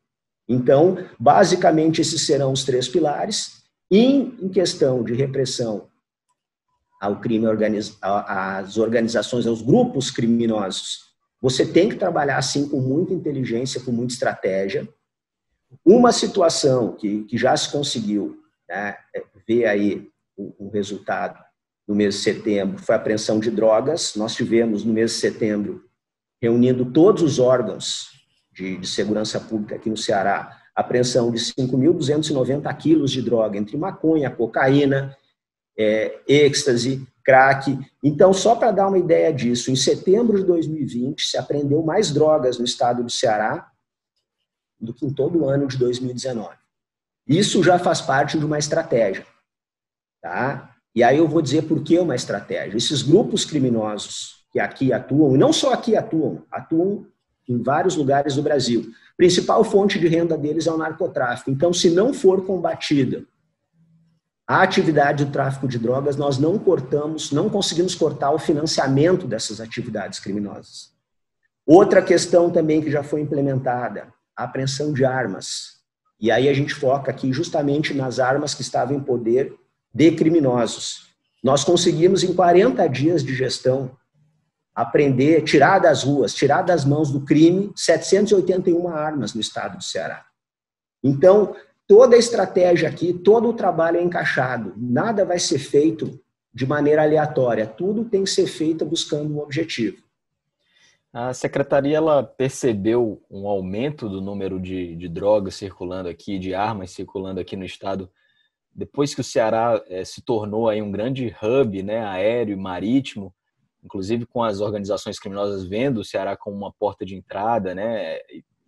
Então, 0.48 0.96
basicamente, 1.18 2.00
esses 2.00 2.24
serão 2.24 2.50
os 2.50 2.64
três 2.64 2.88
pilares. 2.88 3.60
em 3.92 4.48
questão 4.48 5.02
de 5.02 5.12
repressão 5.12 5.88
ao 6.98 7.20
crime 7.20 7.46
às 8.00 8.78
organizações, 8.78 9.46
aos 9.46 9.60
grupos 9.60 10.10
criminosos. 10.10 11.09
Você 11.40 11.64
tem 11.64 11.88
que 11.88 11.96
trabalhar 11.96 12.36
assim 12.36 12.68
com 12.68 12.80
muita 12.80 13.14
inteligência, 13.14 13.80
com 13.80 13.90
muita 13.90 14.12
estratégia. 14.12 14.88
Uma 15.84 16.12
situação 16.12 16.96
que, 16.96 17.24
que 17.24 17.38
já 17.38 17.56
se 17.56 17.70
conseguiu 17.70 18.38
né, 18.68 18.96
é, 19.14 19.24
ver 19.46 19.66
aí 19.66 20.08
o, 20.36 20.66
o 20.66 20.70
resultado 20.70 21.38
no 21.88 21.94
mês 21.94 22.16
de 22.16 22.20
setembro 22.20 22.78
foi 22.78 22.94
a 22.94 22.98
apreensão 22.98 23.40
de 23.40 23.50
drogas. 23.50 24.14
Nós 24.16 24.34
tivemos 24.34 24.84
no 24.84 24.92
mês 24.92 25.12
de 25.12 25.18
setembro, 25.18 25.84
reunindo 26.40 26.84
todos 26.84 27.22
os 27.22 27.38
órgãos 27.38 28.10
de, 28.52 28.76
de 28.76 28.86
segurança 28.86 29.40
pública 29.40 29.76
aqui 29.76 29.88
no 29.88 29.96
Ceará, 29.96 30.60
apreensão 30.74 31.30
de 31.30 31.38
5.290 31.38 32.76
quilos 32.76 33.10
de 33.10 33.22
droga, 33.22 33.58
entre 33.58 33.76
maconha, 33.76 34.30
cocaína, 34.30 35.16
é, 35.76 36.20
êxtase, 36.28 37.06
crack. 37.24 37.78
Então, 38.02 38.32
só 38.32 38.54
para 38.54 38.70
dar 38.70 38.88
uma 38.88 38.98
ideia 38.98 39.32
disso, 39.32 39.70
em 39.70 39.76
setembro 39.76 40.38
de 40.38 40.44
2020 40.44 41.22
se 41.22 41.36
apreendeu 41.36 41.82
mais 41.82 42.10
drogas 42.10 42.58
no 42.58 42.64
estado 42.64 43.02
do 43.02 43.10
Ceará 43.10 43.70
do 44.80 44.94
que 44.94 45.04
em 45.04 45.12
todo 45.12 45.40
o 45.40 45.48
ano 45.48 45.66
de 45.66 45.76
2019. 45.76 46.56
Isso 47.26 47.62
já 47.62 47.78
faz 47.78 48.00
parte 48.00 48.38
de 48.38 48.44
uma 48.44 48.58
estratégia. 48.58 49.26
Tá? 50.22 50.74
E 50.94 51.02
aí 51.02 51.18
eu 51.18 51.28
vou 51.28 51.42
dizer 51.42 51.62
por 51.62 51.82
que 51.82 51.98
uma 51.98 52.14
estratégia. 52.14 52.76
Esses 52.76 53.02
grupos 53.02 53.44
criminosos 53.44 54.44
que 54.52 54.58
aqui 54.58 54.92
atuam, 54.92 55.34
e 55.34 55.38
não 55.38 55.52
só 55.52 55.72
aqui 55.72 55.96
atuam, 55.96 56.42
atuam 56.50 57.06
em 57.48 57.62
vários 57.62 57.96
lugares 57.96 58.34
do 58.34 58.42
Brasil. 58.42 58.90
Principal 59.16 59.62
fonte 59.62 59.98
de 59.98 60.08
renda 60.08 60.36
deles 60.36 60.66
é 60.66 60.72
o 60.72 60.78
narcotráfico. 60.78 61.50
Então, 61.50 61.72
se 61.72 61.90
não 61.90 62.12
for 62.12 62.44
combatida 62.44 63.24
a 64.50 64.62
atividade 64.62 65.24
do 65.24 65.30
tráfico 65.30 65.68
de 65.68 65.78
drogas, 65.78 66.16
nós 66.16 66.36
não 66.36 66.58
cortamos, 66.58 67.30
não 67.30 67.48
conseguimos 67.48 67.94
cortar 67.94 68.32
o 68.32 68.38
financiamento 68.38 69.24
dessas 69.24 69.60
atividades 69.60 70.18
criminosas. 70.18 70.90
Outra 71.64 72.02
questão 72.02 72.50
também 72.50 72.82
que 72.82 72.90
já 72.90 73.04
foi 73.04 73.20
implementada, 73.20 74.12
a 74.36 74.42
apreensão 74.42 74.92
de 74.92 75.04
armas. 75.04 75.76
E 76.18 76.32
aí 76.32 76.48
a 76.48 76.52
gente 76.52 76.74
foca 76.74 77.12
aqui 77.12 77.32
justamente 77.32 77.94
nas 77.94 78.18
armas 78.18 78.52
que 78.52 78.62
estavam 78.62 78.96
em 78.96 79.00
poder 79.00 79.54
de 79.94 80.10
criminosos. 80.16 81.14
Nós 81.44 81.62
conseguimos, 81.62 82.24
em 82.24 82.34
40 82.34 82.88
dias 82.88 83.22
de 83.22 83.32
gestão, 83.32 83.96
aprender, 84.74 85.44
tirar 85.44 85.78
das 85.78 86.02
ruas, 86.02 86.34
tirar 86.34 86.62
das 86.62 86.84
mãos 86.84 87.12
do 87.12 87.20
crime, 87.20 87.72
781 87.76 88.88
armas 88.88 89.32
no 89.32 89.40
estado 89.40 89.76
do 89.76 89.84
Ceará. 89.84 90.26
Então, 91.04 91.54
toda 91.90 92.14
a 92.14 92.18
estratégia 92.20 92.88
aqui, 92.88 93.12
todo 93.12 93.48
o 93.48 93.52
trabalho 93.52 93.96
é 93.96 94.02
encaixado. 94.02 94.72
Nada 94.76 95.24
vai 95.24 95.40
ser 95.40 95.58
feito 95.58 96.20
de 96.54 96.64
maneira 96.64 97.02
aleatória. 97.02 97.66
Tudo 97.66 98.04
tem 98.04 98.22
que 98.22 98.30
ser 98.30 98.46
feito 98.46 98.86
buscando 98.86 99.34
um 99.34 99.40
objetivo. 99.40 99.96
A 101.12 101.34
secretaria 101.34 101.96
ela 101.96 102.22
percebeu 102.22 103.20
um 103.28 103.48
aumento 103.48 104.08
do 104.08 104.20
número 104.20 104.60
de, 104.60 104.94
de 104.94 105.08
drogas 105.08 105.56
circulando 105.56 106.08
aqui, 106.08 106.38
de 106.38 106.54
armas 106.54 106.92
circulando 106.92 107.40
aqui 107.40 107.56
no 107.56 107.64
estado, 107.64 108.08
depois 108.72 109.12
que 109.12 109.20
o 109.20 109.24
Ceará 109.24 109.82
é, 109.88 110.04
se 110.04 110.22
tornou 110.22 110.68
aí 110.68 110.80
um 110.80 110.92
grande 110.92 111.34
hub 111.42 111.82
né, 111.82 112.06
aéreo 112.06 112.52
e 112.52 112.56
marítimo, 112.56 113.34
inclusive 113.82 114.26
com 114.26 114.44
as 114.44 114.60
organizações 114.60 115.18
criminosas 115.18 115.66
vendo 115.66 116.02
o 116.02 116.04
Ceará 116.04 116.36
como 116.36 116.56
uma 116.56 116.72
porta 116.72 117.04
de 117.04 117.16
entrada, 117.16 117.74
né? 117.74 118.20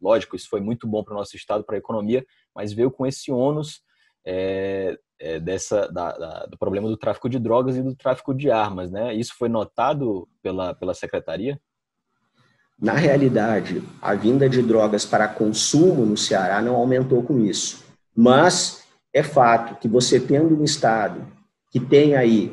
Lógico, 0.03 0.35
isso 0.35 0.49
foi 0.49 0.61
muito 0.61 0.87
bom 0.87 1.05
para 1.05 1.15
o 1.15 1.17
nosso 1.17 1.37
estado, 1.37 1.63
para 1.65 1.77
a 1.77 1.79
economia, 1.79 2.25
mas 2.55 2.73
veio 2.73 2.91
com 2.91 3.07
esse 3.07 3.31
ônus 3.31 3.81
é, 4.27 4.99
é, 5.19 5.39
dessa, 5.39 5.87
da, 5.93 6.13
da, 6.13 6.47
do 6.47 6.59
problema 6.59 6.89
do 6.89 6.97
tráfico 6.97 7.29
de 7.29 7.39
drogas 7.39 7.77
e 7.77 7.83
do 7.83 7.95
tráfico 7.95 8.35
de 8.35 8.51
armas, 8.51 8.91
né? 8.91 9.15
Isso 9.15 9.35
foi 9.39 9.49
notado 9.49 10.29
pela, 10.43 10.75
pela 10.75 10.93
secretaria? 10.93 11.61
Na 12.81 12.95
realidade, 12.95 13.81
a 14.01 14.13
vinda 14.15 14.49
de 14.49 14.61
drogas 14.61 15.05
para 15.05 15.29
consumo 15.29 16.05
no 16.05 16.17
Ceará 16.17 16.61
não 16.61 16.75
aumentou 16.75 17.23
com 17.23 17.39
isso. 17.39 17.85
Mas 18.15 18.83
é 19.15 19.23
fato 19.23 19.77
que 19.77 19.87
você 19.87 20.19
tendo 20.19 20.61
um 20.61 20.65
estado 20.65 21.25
que 21.71 21.79
tem 21.79 22.17
aí 22.17 22.53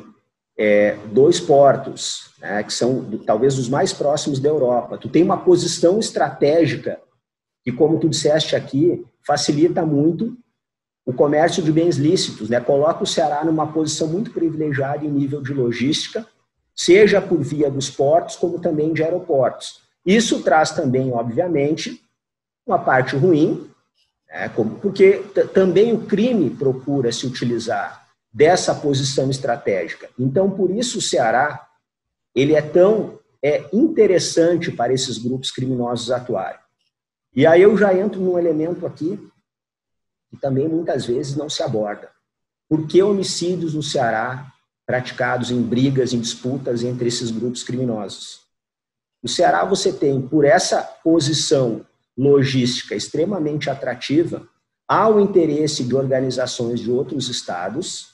é, 0.56 0.96
dois 1.06 1.40
portos, 1.40 2.30
né, 2.38 2.62
que 2.62 2.72
são 2.72 3.04
talvez 3.26 3.58
os 3.58 3.68
mais 3.68 3.92
próximos 3.92 4.38
da 4.38 4.48
Europa, 4.48 4.98
tu 4.98 5.08
tem 5.08 5.22
uma 5.22 5.38
posição 5.38 5.98
estratégica 5.98 7.00
que, 7.62 7.72
como 7.72 7.98
tu 7.98 8.08
disseste 8.08 8.56
aqui, 8.56 9.04
facilita 9.26 9.84
muito 9.84 10.36
o 11.04 11.12
comércio 11.12 11.62
de 11.62 11.72
bens 11.72 11.96
lícitos, 11.96 12.48
né? 12.48 12.60
Coloca 12.60 13.02
o 13.02 13.06
Ceará 13.06 13.44
numa 13.44 13.66
posição 13.72 14.08
muito 14.08 14.30
privilegiada 14.30 15.04
em 15.04 15.10
nível 15.10 15.42
de 15.42 15.52
logística, 15.52 16.26
seja 16.74 17.20
por 17.20 17.42
via 17.42 17.70
dos 17.70 17.90
portos, 17.90 18.36
como 18.36 18.60
também 18.60 18.92
de 18.92 19.02
aeroportos. 19.02 19.80
Isso 20.04 20.42
traz 20.42 20.70
também, 20.70 21.12
obviamente, 21.12 22.02
uma 22.66 22.78
parte 22.78 23.16
ruim, 23.16 23.68
né, 24.28 24.48
porque 24.80 25.22
também 25.52 25.92
o 25.92 26.06
crime 26.06 26.50
procura 26.50 27.10
se 27.12 27.26
utilizar 27.26 28.06
dessa 28.32 28.74
posição 28.74 29.28
estratégica. 29.30 30.08
Então, 30.18 30.50
por 30.50 30.70
isso 30.70 30.98
o 30.98 31.02
Ceará 31.02 31.66
ele 32.34 32.54
é 32.54 32.62
tão 32.62 33.18
é, 33.42 33.64
interessante 33.72 34.70
para 34.70 34.92
esses 34.92 35.18
grupos 35.18 35.50
criminosos 35.50 36.10
atuarem. 36.10 36.60
E 37.34 37.46
aí 37.46 37.62
eu 37.62 37.76
já 37.76 37.96
entro 37.96 38.20
num 38.20 38.38
elemento 38.38 38.86
aqui 38.86 39.18
que 40.30 40.36
também 40.36 40.68
muitas 40.68 41.06
vezes 41.06 41.36
não 41.36 41.48
se 41.48 41.62
aborda. 41.62 42.10
Por 42.68 42.86
que 42.86 43.02
homicídios 43.02 43.74
no 43.74 43.82
Ceará 43.82 44.52
praticados 44.86 45.50
em 45.50 45.60
brigas, 45.60 46.12
em 46.12 46.20
disputas 46.20 46.82
entre 46.82 47.08
esses 47.08 47.30
grupos 47.30 47.62
criminosos? 47.62 48.40
No 49.22 49.28
Ceará 49.28 49.64
você 49.64 49.92
tem, 49.92 50.20
por 50.20 50.44
essa 50.44 50.82
posição 50.82 51.84
logística 52.16 52.94
extremamente 52.94 53.68
atrativa, 53.68 54.46
há 54.88 55.08
o 55.08 55.20
interesse 55.20 55.84
de 55.84 55.94
organizações 55.94 56.80
de 56.80 56.90
outros 56.90 57.28
estados 57.28 58.10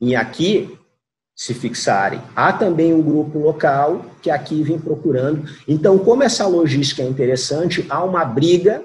em 0.00 0.14
aqui 0.14 0.78
se 1.34 1.52
fixarem. 1.52 2.20
Há 2.34 2.52
também 2.52 2.94
um 2.94 3.02
grupo 3.02 3.38
local 3.38 4.04
que 4.22 4.30
aqui 4.30 4.62
vem 4.62 4.78
procurando. 4.78 5.48
Então, 5.66 5.98
como 5.98 6.22
essa 6.22 6.46
logística 6.46 7.02
é 7.02 7.06
interessante, 7.06 7.84
há 7.88 8.04
uma 8.04 8.24
briga 8.24 8.84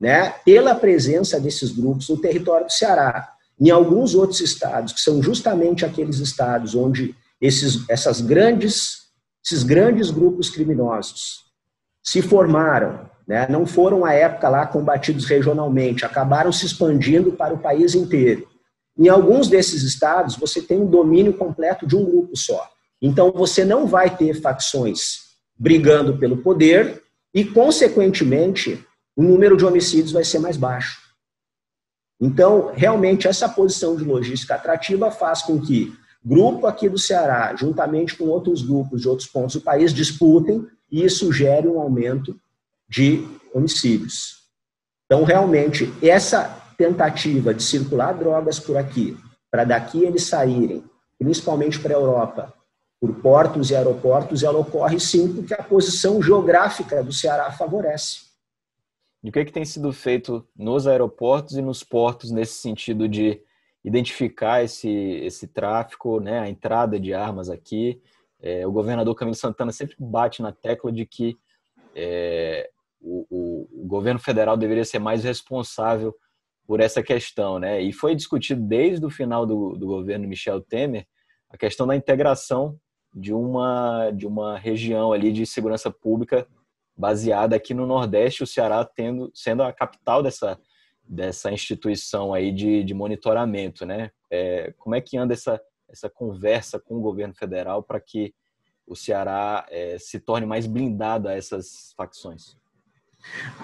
né, 0.00 0.30
pela 0.44 0.74
presença 0.74 1.38
desses 1.38 1.70
grupos 1.70 2.08
no 2.08 2.20
território 2.20 2.66
do 2.66 2.72
Ceará. 2.72 3.32
Em 3.60 3.70
alguns 3.70 4.14
outros 4.14 4.40
estados, 4.40 4.92
que 4.92 5.00
são 5.00 5.22
justamente 5.22 5.84
aqueles 5.84 6.18
estados 6.18 6.74
onde 6.74 7.14
esses, 7.40 7.88
essas 7.88 8.20
grandes 8.20 9.08
esses 9.44 9.62
grandes 9.62 10.10
grupos 10.10 10.50
criminosos 10.50 11.46
se 12.02 12.20
formaram, 12.20 13.08
né, 13.26 13.46
não 13.48 13.64
foram 13.66 14.04
à 14.04 14.12
época 14.12 14.48
lá 14.48 14.66
combatidos 14.66 15.24
regionalmente, 15.24 16.04
acabaram 16.04 16.52
se 16.52 16.66
expandindo 16.66 17.32
para 17.32 17.54
o 17.54 17.58
país 17.58 17.94
inteiro. 17.94 18.46
Em 18.98 19.08
alguns 19.08 19.48
desses 19.48 19.82
estados, 19.82 20.36
você 20.36 20.60
tem 20.60 20.80
um 20.80 20.90
domínio 20.90 21.32
completo 21.32 21.86
de 21.86 21.94
um 21.94 22.04
grupo 22.04 22.36
só. 22.36 22.68
Então, 23.00 23.30
você 23.30 23.64
não 23.64 23.86
vai 23.86 24.16
ter 24.16 24.40
facções 24.40 25.28
brigando 25.56 26.18
pelo 26.18 26.38
poder 26.38 27.02
e, 27.32 27.44
consequentemente, 27.44 28.84
o 29.14 29.22
número 29.22 29.56
de 29.56 29.64
homicídios 29.64 30.10
vai 30.10 30.24
ser 30.24 30.40
mais 30.40 30.56
baixo. 30.56 30.98
Então, 32.20 32.72
realmente, 32.74 33.28
essa 33.28 33.48
posição 33.48 33.94
de 33.94 34.02
logística 34.02 34.56
atrativa 34.56 35.10
faz 35.10 35.42
com 35.42 35.60
que 35.60 35.96
grupo 36.24 36.66
aqui 36.66 36.88
do 36.88 36.98
Ceará, 36.98 37.54
juntamente 37.54 38.16
com 38.16 38.24
outros 38.24 38.62
grupos 38.62 39.02
de 39.02 39.08
outros 39.08 39.28
pontos 39.28 39.54
do 39.54 39.60
país, 39.60 39.94
disputem 39.94 40.66
e 40.90 41.04
isso 41.04 41.32
gere 41.32 41.68
um 41.68 41.80
aumento 41.80 42.38
de 42.88 43.24
homicídios. 43.54 44.38
Então, 45.06 45.22
realmente, 45.22 45.92
essa 46.02 46.57
tentativa 46.78 47.52
de 47.52 47.62
circular 47.62 48.12
drogas 48.12 48.60
por 48.60 48.76
aqui, 48.76 49.18
para 49.50 49.64
daqui 49.64 50.04
eles 50.04 50.22
saírem, 50.22 50.84
principalmente 51.18 51.80
para 51.80 51.92
a 51.92 51.98
Europa, 51.98 52.54
por 53.00 53.16
portos 53.16 53.70
e 53.70 53.76
aeroportos, 53.76 54.42
ela 54.42 54.58
ocorre 54.58 54.98
sim 54.98 55.34
porque 55.34 55.54
a 55.54 55.62
posição 55.62 56.22
geográfica 56.22 57.02
do 57.02 57.12
Ceará 57.12 57.50
favorece. 57.50 58.28
E 59.22 59.28
o 59.28 59.32
que, 59.32 59.40
é 59.40 59.44
que 59.44 59.52
tem 59.52 59.64
sido 59.64 59.92
feito 59.92 60.46
nos 60.56 60.86
aeroportos 60.86 61.56
e 61.56 61.62
nos 61.62 61.82
portos 61.82 62.30
nesse 62.30 62.54
sentido 62.54 63.08
de 63.08 63.42
identificar 63.84 64.62
esse, 64.62 64.88
esse 64.88 65.48
tráfico, 65.48 66.20
né, 66.20 66.38
a 66.38 66.48
entrada 66.48 66.98
de 66.98 67.12
armas 67.12 67.50
aqui. 67.50 68.00
É, 68.40 68.66
o 68.66 68.70
governador 68.70 69.14
Camilo 69.16 69.34
Santana 69.34 69.72
sempre 69.72 69.96
bate 69.98 70.42
na 70.42 70.52
tecla 70.52 70.92
de 70.92 71.04
que 71.04 71.36
é, 71.94 72.70
o, 73.00 73.26
o, 73.28 73.82
o, 73.82 73.86
governo 73.86 74.20
federal 74.20 74.56
deveria 74.56 74.84
ser 74.84 75.00
mais 75.00 75.24
responsável 75.24 76.14
por 76.68 76.80
essa 76.80 77.02
questão, 77.02 77.58
né? 77.58 77.80
E 77.80 77.94
foi 77.94 78.14
discutido 78.14 78.60
desde 78.60 79.04
o 79.06 79.08
final 79.08 79.46
do, 79.46 79.74
do 79.74 79.86
governo 79.86 80.28
Michel 80.28 80.60
Temer 80.60 81.06
a 81.48 81.56
questão 81.56 81.86
da 81.86 81.96
integração 81.96 82.78
de 83.12 83.32
uma 83.32 84.10
de 84.10 84.26
uma 84.26 84.58
região 84.58 85.10
ali 85.10 85.32
de 85.32 85.46
segurança 85.46 85.90
pública 85.90 86.46
baseada 86.94 87.56
aqui 87.56 87.72
no 87.72 87.86
Nordeste, 87.86 88.42
o 88.42 88.46
Ceará 88.46 88.84
tendo 88.84 89.30
sendo 89.34 89.62
a 89.62 89.72
capital 89.72 90.22
dessa 90.22 90.60
dessa 91.02 91.50
instituição 91.50 92.34
aí 92.34 92.52
de, 92.52 92.84
de 92.84 92.92
monitoramento, 92.92 93.86
né? 93.86 94.10
É, 94.30 94.74
como 94.76 94.94
é 94.94 95.00
que 95.00 95.16
anda 95.16 95.32
essa, 95.32 95.58
essa 95.88 96.10
conversa 96.10 96.78
com 96.78 96.96
o 96.96 97.00
governo 97.00 97.34
federal 97.34 97.82
para 97.82 97.98
que 97.98 98.34
o 98.86 98.94
Ceará 98.94 99.66
é, 99.70 99.96
se 99.98 100.20
torne 100.20 100.46
mais 100.46 100.66
blindado 100.66 101.28
a 101.28 101.32
essas 101.32 101.94
facções? 101.96 102.58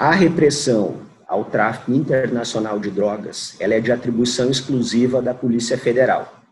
A 0.00 0.11
repressão 0.11 1.06
ao 1.26 1.45
tráfico 1.45 1.93
internacional 1.93 2.78
de 2.78 2.90
drogas, 2.90 3.57
ela 3.61 3.75
é 3.75 3.81
de 3.81 3.93
atribuição 3.93 4.50
exclusiva 4.50 5.23
da 5.23 5.35
Polícia 5.35 5.78
Federal. 5.78 6.43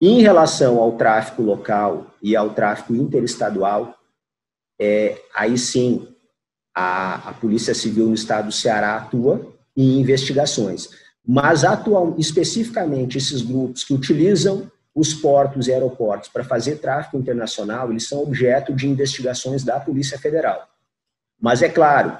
Em 0.00 0.20
relação 0.20 0.78
ao 0.78 0.92
tráfico 0.92 1.42
local 1.42 2.06
e 2.22 2.36
ao 2.36 2.50
tráfico 2.50 2.94
interestadual, 2.94 3.94
é, 4.78 5.20
aí 5.34 5.56
sim 5.56 6.08
a, 6.74 7.30
a 7.30 7.32
Polícia 7.32 7.74
Civil 7.74 8.06
no 8.06 8.14
Estado 8.14 8.46
do 8.46 8.52
Ceará 8.52 8.96
atua 8.96 9.54
em 9.76 9.98
investigações. 9.98 10.90
Mas, 11.26 11.64
atual, 11.64 12.14
especificamente, 12.18 13.18
esses 13.18 13.42
grupos 13.42 13.82
que 13.82 13.94
utilizam 13.94 14.70
os 14.94 15.12
portos 15.12 15.66
e 15.66 15.72
aeroportos 15.72 16.28
para 16.28 16.44
fazer 16.44 16.76
tráfico 16.76 17.18
internacional, 17.18 17.90
eles 17.90 18.08
são 18.08 18.22
objeto 18.22 18.72
de 18.74 18.88
investigações 18.88 19.64
da 19.64 19.80
Polícia 19.80 20.18
Federal. 20.18 20.68
Mas 21.40 21.62
é 21.62 21.68
claro, 21.68 22.16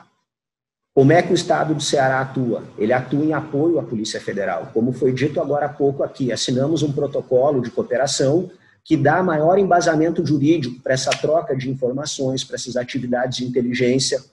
como 0.96 1.12
é 1.12 1.20
que 1.20 1.30
o 1.30 1.34
Estado 1.34 1.74
do 1.74 1.82
Ceará 1.82 2.22
atua? 2.22 2.62
Ele 2.78 2.90
atua 2.90 3.22
em 3.22 3.34
apoio 3.34 3.78
à 3.78 3.82
Polícia 3.82 4.18
Federal. 4.18 4.70
Como 4.72 4.94
foi 4.94 5.12
dito 5.12 5.38
agora 5.42 5.66
há 5.66 5.68
pouco 5.68 6.02
aqui, 6.02 6.32
assinamos 6.32 6.82
um 6.82 6.90
protocolo 6.90 7.60
de 7.60 7.70
cooperação 7.70 8.50
que 8.82 8.96
dá 8.96 9.22
maior 9.22 9.58
embasamento 9.58 10.24
jurídico 10.24 10.82
para 10.82 10.94
essa 10.94 11.10
troca 11.10 11.54
de 11.54 11.68
informações, 11.68 12.42
para 12.44 12.56
essas 12.56 12.78
atividades 12.78 13.36
de 13.36 13.44
inteligência 13.44 14.24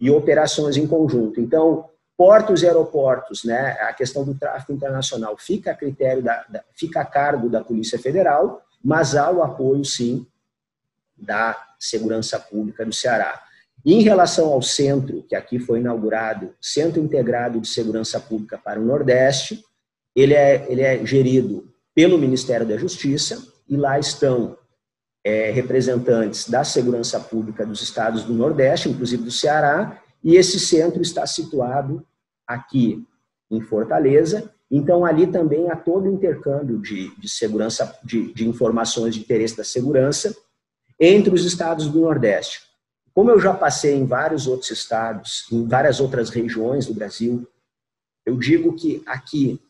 e 0.00 0.12
operações 0.12 0.76
em 0.76 0.86
conjunto. 0.86 1.40
Então, 1.40 1.86
portos 2.16 2.62
e 2.62 2.68
aeroportos, 2.68 3.42
né, 3.42 3.76
a 3.80 3.92
questão 3.92 4.24
do 4.24 4.32
tráfego 4.32 4.74
internacional 4.74 5.36
fica 5.36 5.72
a 5.72 5.74
critério 5.74 6.22
da, 6.22 6.44
da, 6.48 6.62
fica 6.72 7.00
a 7.00 7.04
cargo 7.04 7.50
da 7.50 7.64
Polícia 7.64 7.98
Federal, 7.98 8.62
mas 8.84 9.16
há 9.16 9.28
o 9.28 9.42
apoio 9.42 9.84
sim 9.84 10.24
da 11.18 11.60
Segurança 11.80 12.38
Pública 12.38 12.86
do 12.86 12.92
Ceará. 12.92 13.42
Em 13.84 14.02
relação 14.02 14.52
ao 14.52 14.62
centro, 14.62 15.24
que 15.28 15.34
aqui 15.34 15.58
foi 15.58 15.80
inaugurado, 15.80 16.54
Centro 16.60 17.02
Integrado 17.02 17.60
de 17.60 17.68
Segurança 17.68 18.20
Pública 18.20 18.56
para 18.56 18.80
o 18.80 18.84
Nordeste, 18.84 19.64
ele 20.14 20.34
é, 20.34 20.66
ele 20.68 20.82
é 20.82 21.04
gerido 21.04 21.68
pelo 21.94 22.18
Ministério 22.18 22.66
da 22.66 22.76
Justiça 22.76 23.42
e 23.68 23.76
lá 23.76 23.98
estão 23.98 24.56
é, 25.24 25.50
representantes 25.50 26.48
da 26.48 26.64
segurança 26.64 27.18
pública 27.18 27.64
dos 27.66 27.82
estados 27.82 28.24
do 28.24 28.34
Nordeste, 28.34 28.88
inclusive 28.88 29.24
do 29.24 29.30
Ceará, 29.30 30.00
e 30.22 30.36
esse 30.36 30.60
centro 30.60 31.02
está 31.02 31.26
situado 31.26 32.04
aqui 32.46 33.04
em 33.50 33.60
Fortaleza. 33.60 34.52
Então, 34.70 35.04
ali 35.04 35.26
também 35.26 35.70
há 35.70 35.76
todo 35.76 36.08
o 36.08 36.12
intercâmbio 36.12 36.78
de, 36.78 37.14
de 37.18 37.28
segurança, 37.28 37.98
de, 38.04 38.32
de 38.32 38.48
informações 38.48 39.14
de 39.14 39.20
interesse 39.20 39.56
da 39.56 39.64
segurança 39.64 40.34
entre 40.98 41.34
os 41.34 41.44
estados 41.44 41.88
do 41.88 42.00
Nordeste. 42.00 42.71
Como 43.14 43.30
eu 43.30 43.40
já 43.40 43.52
passei 43.52 43.94
em 43.94 44.06
vários 44.06 44.46
outros 44.46 44.70
estados, 44.70 45.46
em 45.52 45.66
várias 45.66 46.00
outras 46.00 46.30
regiões 46.30 46.86
do 46.86 46.94
Brasil, 46.94 47.46
eu 48.24 48.36
digo 48.38 48.74
que 48.74 49.02
aqui 49.06 49.60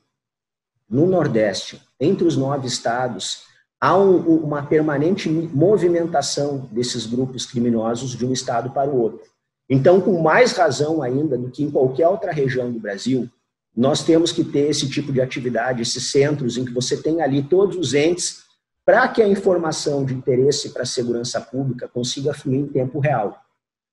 no 0.88 1.06
Nordeste, 1.06 1.80
entre 1.98 2.26
os 2.26 2.36
nove 2.36 2.68
estados, 2.68 3.44
há 3.80 3.98
um, 3.98 4.18
uma 4.36 4.64
permanente 4.64 5.28
movimentação 5.28 6.68
desses 6.70 7.06
grupos 7.06 7.46
criminosos 7.46 8.10
de 8.10 8.24
um 8.24 8.32
estado 8.32 8.70
para 8.70 8.90
o 8.90 9.00
outro. 9.00 9.26
Então, 9.68 10.00
com 10.00 10.20
mais 10.20 10.52
razão 10.52 11.02
ainda 11.02 11.36
do 11.38 11.50
que 11.50 11.62
em 11.62 11.70
qualquer 11.70 12.06
outra 12.06 12.30
região 12.30 12.70
do 12.70 12.78
Brasil, 12.78 13.28
nós 13.74 14.04
temos 14.04 14.30
que 14.30 14.44
ter 14.44 14.68
esse 14.68 14.88
tipo 14.88 15.12
de 15.12 15.20
atividade, 15.20 15.80
esses 15.80 16.10
centros 16.10 16.58
em 16.58 16.64
que 16.64 16.72
você 16.72 16.96
tem 17.00 17.22
ali 17.22 17.42
todos 17.42 17.76
os 17.76 17.94
entes 17.94 18.42
para 18.84 19.06
que 19.08 19.22
a 19.22 19.28
informação 19.28 20.04
de 20.04 20.14
interesse 20.14 20.70
para 20.70 20.82
a 20.82 20.86
segurança 20.86 21.40
pública 21.40 21.88
consiga 21.88 22.34
fluir 22.34 22.60
em 22.60 22.66
tempo 22.66 22.98
real. 22.98 23.40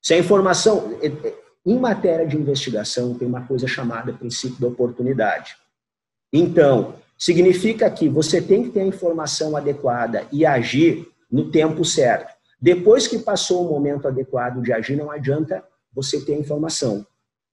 Se 0.01 0.13
a 0.13 0.17
informação, 0.17 0.97
é, 1.01 1.07
é, 1.07 1.35
em 1.65 1.77
matéria 1.77 2.25
de 2.25 2.37
investigação, 2.37 3.13
tem 3.13 3.27
uma 3.27 3.45
coisa 3.45 3.67
chamada 3.67 4.13
princípio 4.13 4.59
da 4.59 4.67
oportunidade. 4.67 5.55
Então, 6.31 6.95
significa 7.17 7.89
que 7.91 8.07
você 8.07 8.41
tem 8.41 8.63
que 8.63 8.69
ter 8.69 8.81
a 8.81 8.87
informação 8.87 9.55
adequada 9.55 10.25
e 10.31 10.45
agir 10.45 11.07
no 11.29 11.51
tempo 11.51 11.85
certo. 11.85 12.33
Depois 12.61 13.07
que 13.07 13.19
passou 13.19 13.65
o 13.65 13.69
momento 13.69 14.07
adequado 14.07 14.61
de 14.61 14.73
agir, 14.73 14.95
não 14.95 15.11
adianta 15.11 15.63
você 15.93 16.19
ter 16.21 16.33
a 16.33 16.39
informação. 16.39 17.05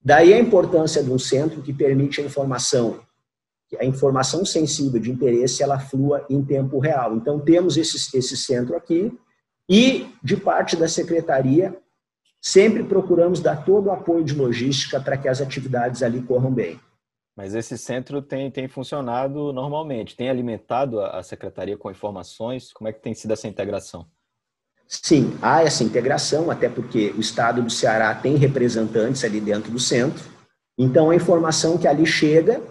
Daí 0.03 0.33
a 0.33 0.39
importância 0.39 1.03
de 1.03 1.11
um 1.11 1.19
centro 1.19 1.63
que 1.63 1.73
permite 1.73 2.21
a 2.21 2.25
informação, 2.25 3.01
a 3.79 3.85
informação 3.85 4.45
sensível 4.45 5.01
de 5.01 5.11
interesse, 5.11 5.63
ela 5.63 5.79
flua 5.79 6.25
em 6.31 6.45
tempo 6.45 6.79
real. 6.79 7.17
Então, 7.17 7.41
temos 7.41 7.77
esse, 7.77 8.17
esse 8.17 8.37
centro 8.37 8.77
aqui 8.77 9.13
e, 9.69 10.07
de 10.23 10.37
parte 10.37 10.77
da 10.77 10.87
secretaria, 10.87 11.77
sempre 12.41 12.85
procuramos 12.85 13.41
dar 13.41 13.65
todo 13.65 13.87
o 13.87 13.91
apoio 13.91 14.23
de 14.23 14.35
logística 14.35 15.01
para 15.01 15.17
que 15.17 15.29
as 15.29 15.41
atividades 15.41 16.03
ali 16.03 16.23
corram 16.23 16.53
bem. 16.53 16.79
Mas 17.37 17.55
esse 17.55 17.77
centro 17.77 18.23
tem, 18.23 18.51
tem 18.51 18.69
funcionado 18.69 19.53
normalmente, 19.53 20.17
tem 20.17 20.31
alimentado 20.31 21.01
a, 21.01 21.23
secretaria 21.23 21.77
com 21.77 21.91
informações? 21.91 22.73
Como 22.73 22.89
é 22.89 22.93
que 22.93 23.03
tem 23.03 23.15
sido 23.15 23.33
essa 23.33 23.49
integração? 23.49 24.07
Sim, 24.89 25.37
há 25.43 25.63
essa 25.63 25.83
integração, 25.83 26.51
até 26.51 26.69
porque 26.69 27.13
o 27.17 27.21
estado 27.21 27.61
do 27.61 27.69
Ceará 27.69 28.15
tem 28.15 28.37
representantes 28.37 29.25
ali 29.25 29.41
dentro 29.41 29.71
do 29.71 29.81
centro. 29.81 30.25
Então, 30.79 31.11
a 31.11 31.17
informação 31.17 31.77
que 31.77 31.89
ali 31.89 32.07
chega 32.07 32.63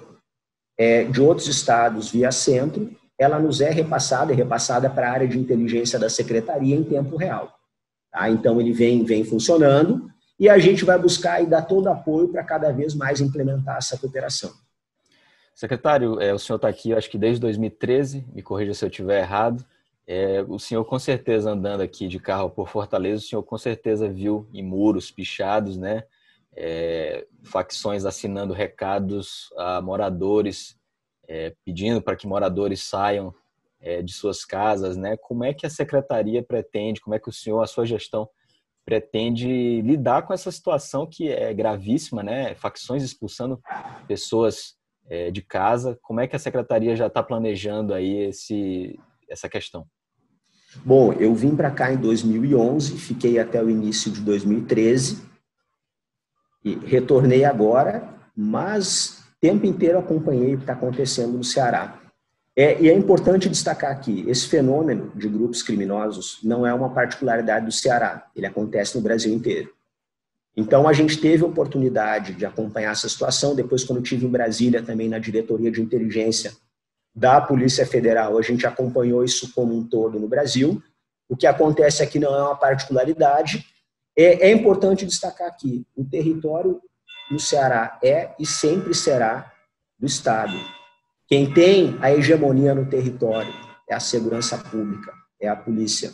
é, 0.77 1.03
de 1.05 1.21
outros 1.21 1.47
estados 1.47 2.11
via 2.11 2.31
centro, 2.31 2.91
ela 3.17 3.39
nos 3.39 3.61
é 3.61 3.69
repassada, 3.69 4.33
é 4.33 4.35
repassada 4.35 4.89
para 4.89 5.09
a 5.09 5.11
área 5.11 5.27
de 5.27 5.39
inteligência 5.39 5.97
da 5.97 6.09
secretaria 6.09 6.75
em 6.75 6.83
tempo 6.83 7.15
real. 7.15 7.57
Tá? 8.11 8.29
Então, 8.29 8.59
ele 8.59 8.73
vem, 8.73 9.03
vem 9.03 9.23
funcionando 9.23 10.09
e 10.39 10.49
a 10.49 10.57
gente 10.57 10.83
vai 10.83 10.99
buscar 10.99 11.41
e 11.41 11.45
dar 11.45 11.61
todo 11.61 11.87
apoio 11.87 12.27
para 12.27 12.43
cada 12.43 12.71
vez 12.71 12.93
mais 12.93 13.21
implementar 13.21 13.77
essa 13.77 13.97
cooperação. 13.97 14.51
Secretário, 15.53 16.19
é, 16.19 16.33
o 16.33 16.39
senhor 16.39 16.57
está 16.57 16.67
aqui, 16.67 16.93
acho 16.93 17.09
que 17.09 17.17
desde 17.17 17.39
2013, 17.39 18.25
me 18.33 18.41
corrija 18.41 18.73
se 18.73 18.83
eu 18.83 18.89
estiver 18.89 19.21
errado. 19.21 19.65
É, 20.05 20.43
o 20.47 20.59
senhor, 20.59 20.83
com 20.83 20.99
certeza, 20.99 21.49
andando 21.49 21.81
aqui 21.81 22.09
de 22.09 22.19
carro 22.19 22.49
por 22.49 22.67
Fortaleza, 22.67 23.23
o 23.23 23.25
senhor 23.25 23.43
com 23.43 23.57
certeza 23.57 24.09
viu 24.09 24.47
em 24.53 24.61
muros 24.61 25.09
pichados, 25.09 25.77
né? 25.77 26.03
É, 26.55 27.27
facções 27.43 28.05
assinando 28.05 28.53
recados 28.53 29.49
a 29.57 29.81
moradores, 29.81 30.77
é, 31.27 31.53
pedindo 31.65 32.01
para 32.01 32.15
que 32.15 32.27
moradores 32.27 32.81
saiam 32.83 33.33
é, 33.81 34.01
de 34.01 34.13
suas 34.13 34.45
casas, 34.45 34.95
né? 34.95 35.17
Como 35.17 35.43
é 35.43 35.53
que 35.53 35.65
a 35.65 35.69
secretaria 35.69 36.41
pretende, 36.41 37.01
como 37.01 37.15
é 37.15 37.19
que 37.19 37.29
o 37.29 37.33
senhor, 37.33 37.61
a 37.61 37.67
sua 37.67 37.85
gestão, 37.85 38.29
pretende 38.85 39.81
lidar 39.81 40.21
com 40.21 40.33
essa 40.33 40.51
situação 40.51 41.07
que 41.07 41.29
é 41.29 41.53
gravíssima, 41.53 42.23
né? 42.23 42.55
Facções 42.55 43.03
expulsando 43.03 43.59
pessoas 44.07 44.75
é, 45.07 45.31
de 45.31 45.41
casa. 45.41 45.97
Como 46.01 46.19
é 46.19 46.27
que 46.27 46.35
a 46.35 46.39
secretaria 46.39 46.95
já 46.95 47.07
está 47.07 47.21
planejando 47.21 47.93
aí 47.93 48.27
esse, 48.27 48.99
essa 49.29 49.49
questão? 49.49 49.85
Bom, 50.83 51.13
eu 51.13 51.33
vim 51.33 51.55
para 51.55 51.71
cá 51.71 51.91
em 51.93 51.97
2011, 51.97 52.97
fiquei 52.97 53.39
até 53.39 53.63
o 53.63 53.69
início 53.69 54.11
de 54.11 54.21
2013 54.21 55.34
e 56.65 56.73
retornei 56.73 57.45
agora, 57.45 58.03
mas 58.35 59.23
tempo 59.39 59.67
inteiro 59.67 59.99
acompanhei 59.99 60.55
o 60.55 60.57
que 60.57 60.63
está 60.63 60.73
acontecendo 60.73 61.37
no 61.37 61.43
Ceará. 61.43 62.01
É, 62.57 62.81
e 62.81 62.89
é 62.89 62.93
importante 62.93 63.47
destacar 63.47 63.91
aqui, 63.91 64.25
esse 64.27 64.47
fenômeno 64.47 65.11
de 65.13 65.27
grupos 65.27 65.61
criminosos 65.61 66.39
não 66.41 66.65
é 66.65 66.73
uma 66.73 66.89
particularidade 66.89 67.65
do 67.65 67.71
Ceará, 67.71 68.25
ele 68.35 68.47
acontece 68.47 68.95
no 68.95 69.03
Brasil 69.03 69.31
inteiro. 69.31 69.71
Então, 70.57 70.87
a 70.87 70.93
gente 70.93 71.17
teve 71.19 71.43
a 71.43 71.47
oportunidade 71.47 72.33
de 72.33 72.45
acompanhar 72.45 72.93
essa 72.93 73.09
situação, 73.09 73.53
depois 73.53 73.83
quando 73.83 74.01
estive 74.01 74.25
em 74.25 74.29
Brasília, 74.29 74.81
também 74.81 75.09
na 75.09 75.19
diretoria 75.19 75.69
de 75.69 75.81
inteligência 75.81 76.53
da 77.13 77.39
Polícia 77.41 77.85
Federal, 77.85 78.37
a 78.37 78.41
gente 78.41 78.65
acompanhou 78.65 79.23
isso 79.23 79.51
como 79.53 79.77
um 79.77 79.83
todo 79.83 80.19
no 80.19 80.27
Brasil. 80.27 80.81
O 81.29 81.35
que 81.35 81.45
acontece 81.45 82.01
aqui 82.03 82.19
não 82.19 82.33
é 82.35 82.41
uma 82.41 82.55
particularidade. 82.55 83.65
É, 84.17 84.49
é 84.49 84.51
importante 84.51 85.05
destacar 85.05 85.47
aqui, 85.47 85.85
o 85.95 86.05
território 86.05 86.81
no 87.29 87.39
Ceará 87.39 87.99
é 88.03 88.33
e 88.39 88.45
sempre 88.45 88.93
será 88.93 89.51
do 89.99 90.05
Estado. 90.05 90.53
Quem 91.27 91.51
tem 91.53 91.97
a 92.01 92.11
hegemonia 92.13 92.75
no 92.75 92.87
território 92.87 93.53
é 93.89 93.95
a 93.95 93.99
segurança 93.99 94.57
pública, 94.57 95.11
é 95.41 95.47
a 95.47 95.55
polícia. 95.55 96.13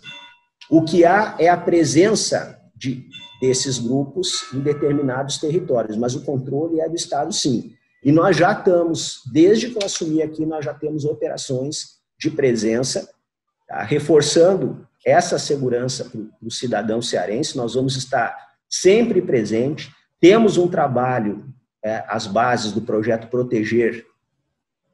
O 0.69 0.83
que 0.83 1.03
há 1.03 1.35
é 1.37 1.49
a 1.49 1.57
presença 1.57 2.59
de, 2.75 3.05
desses 3.41 3.77
grupos 3.77 4.51
em 4.53 4.59
determinados 4.59 5.37
territórios, 5.37 5.97
mas 5.97 6.15
o 6.15 6.23
controle 6.23 6.79
é 6.79 6.87
do 6.87 6.95
Estado, 6.95 7.33
sim. 7.33 7.73
E 8.03 8.11
nós 8.11 8.37
já 8.37 8.51
estamos, 8.53 9.21
desde 9.31 9.69
que 9.69 9.77
eu 9.77 9.85
assumi 9.85 10.21
aqui, 10.21 10.45
nós 10.45 10.65
já 10.65 10.73
temos 10.73 11.05
operações 11.05 11.99
de 12.17 12.31
presença, 12.31 13.09
tá? 13.67 13.83
reforçando 13.83 14.87
essa 15.05 15.39
segurança 15.39 16.05
para 16.05 16.21
o 16.41 16.51
cidadão 16.51 17.01
cearense. 17.01 17.57
Nós 17.57 17.73
vamos 17.73 17.95
estar 17.95 18.35
sempre 18.69 19.21
presente. 19.21 19.91
Temos 20.19 20.57
um 20.57 20.67
trabalho, 20.67 21.45
é, 21.83 22.03
as 22.07 22.27
bases 22.27 22.71
do 22.71 22.81
projeto 22.81 23.27
Proteger, 23.27 24.05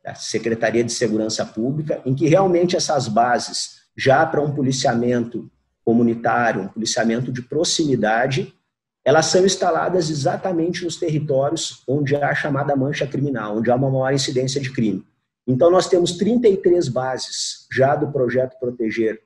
a 0.05 0.15
Secretaria 0.15 0.83
de 0.83 0.91
Segurança 0.91 1.45
Pública, 1.45 2.01
em 2.05 2.15
que 2.15 2.27
realmente 2.27 2.77
essas 2.77 3.07
bases, 3.09 3.81
já 3.95 4.25
para 4.25 4.41
um 4.41 4.53
policiamento 4.53 5.51
comunitário, 5.83 6.61
um 6.61 6.67
policiamento 6.67 7.31
de 7.31 7.41
proximidade, 7.41 8.53
elas 9.03 9.27
são 9.27 9.45
instaladas 9.45 10.09
exatamente 10.09 10.83
nos 10.83 10.97
territórios 10.97 11.81
onde 11.87 12.15
há 12.15 12.29
a 12.29 12.35
chamada 12.35 12.75
mancha 12.75 13.07
criminal, 13.07 13.57
onde 13.57 13.71
há 13.71 13.75
uma 13.75 13.89
maior 13.89 14.13
incidência 14.13 14.59
de 14.59 14.71
crime. 14.71 15.05
Então, 15.45 15.71
nós 15.71 15.87
temos 15.87 16.13
33 16.17 16.89
bases 16.89 17.67
já 17.71 17.95
do 17.95 18.11
projeto 18.11 18.59
Proteger 18.59 19.21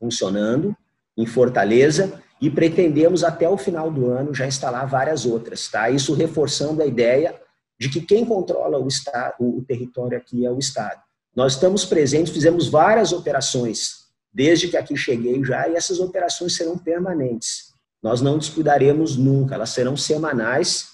funcionando 0.00 0.74
em 1.16 1.26
Fortaleza 1.26 2.20
e 2.40 2.50
pretendemos 2.50 3.22
até 3.22 3.48
o 3.48 3.58
final 3.58 3.90
do 3.90 4.10
ano 4.10 4.34
já 4.34 4.46
instalar 4.46 4.88
várias 4.88 5.26
outras, 5.26 5.68
tá? 5.68 5.90
Isso 5.90 6.14
reforçando 6.14 6.82
a 6.82 6.86
ideia 6.86 7.38
de 7.78 7.88
que 7.88 8.00
quem 8.00 8.24
controla 8.24 8.78
o, 8.78 8.88
estado, 8.88 9.34
o 9.38 9.62
território 9.62 10.16
aqui 10.16 10.44
é 10.44 10.50
o 10.50 10.58
Estado. 10.58 11.00
Nós 11.36 11.52
estamos 11.52 11.84
presentes, 11.84 12.32
fizemos 12.32 12.68
várias 12.68 13.12
operações 13.12 14.00
desde 14.32 14.68
que 14.68 14.76
aqui 14.76 14.96
cheguei 14.96 15.42
já, 15.44 15.68
e 15.68 15.74
essas 15.74 15.98
operações 15.98 16.56
serão 16.56 16.78
permanentes. 16.78 17.74
Nós 18.02 18.20
não 18.20 18.38
descuidaremos 18.38 19.16
nunca, 19.16 19.54
elas 19.54 19.70
serão 19.70 19.96
semanais, 19.96 20.88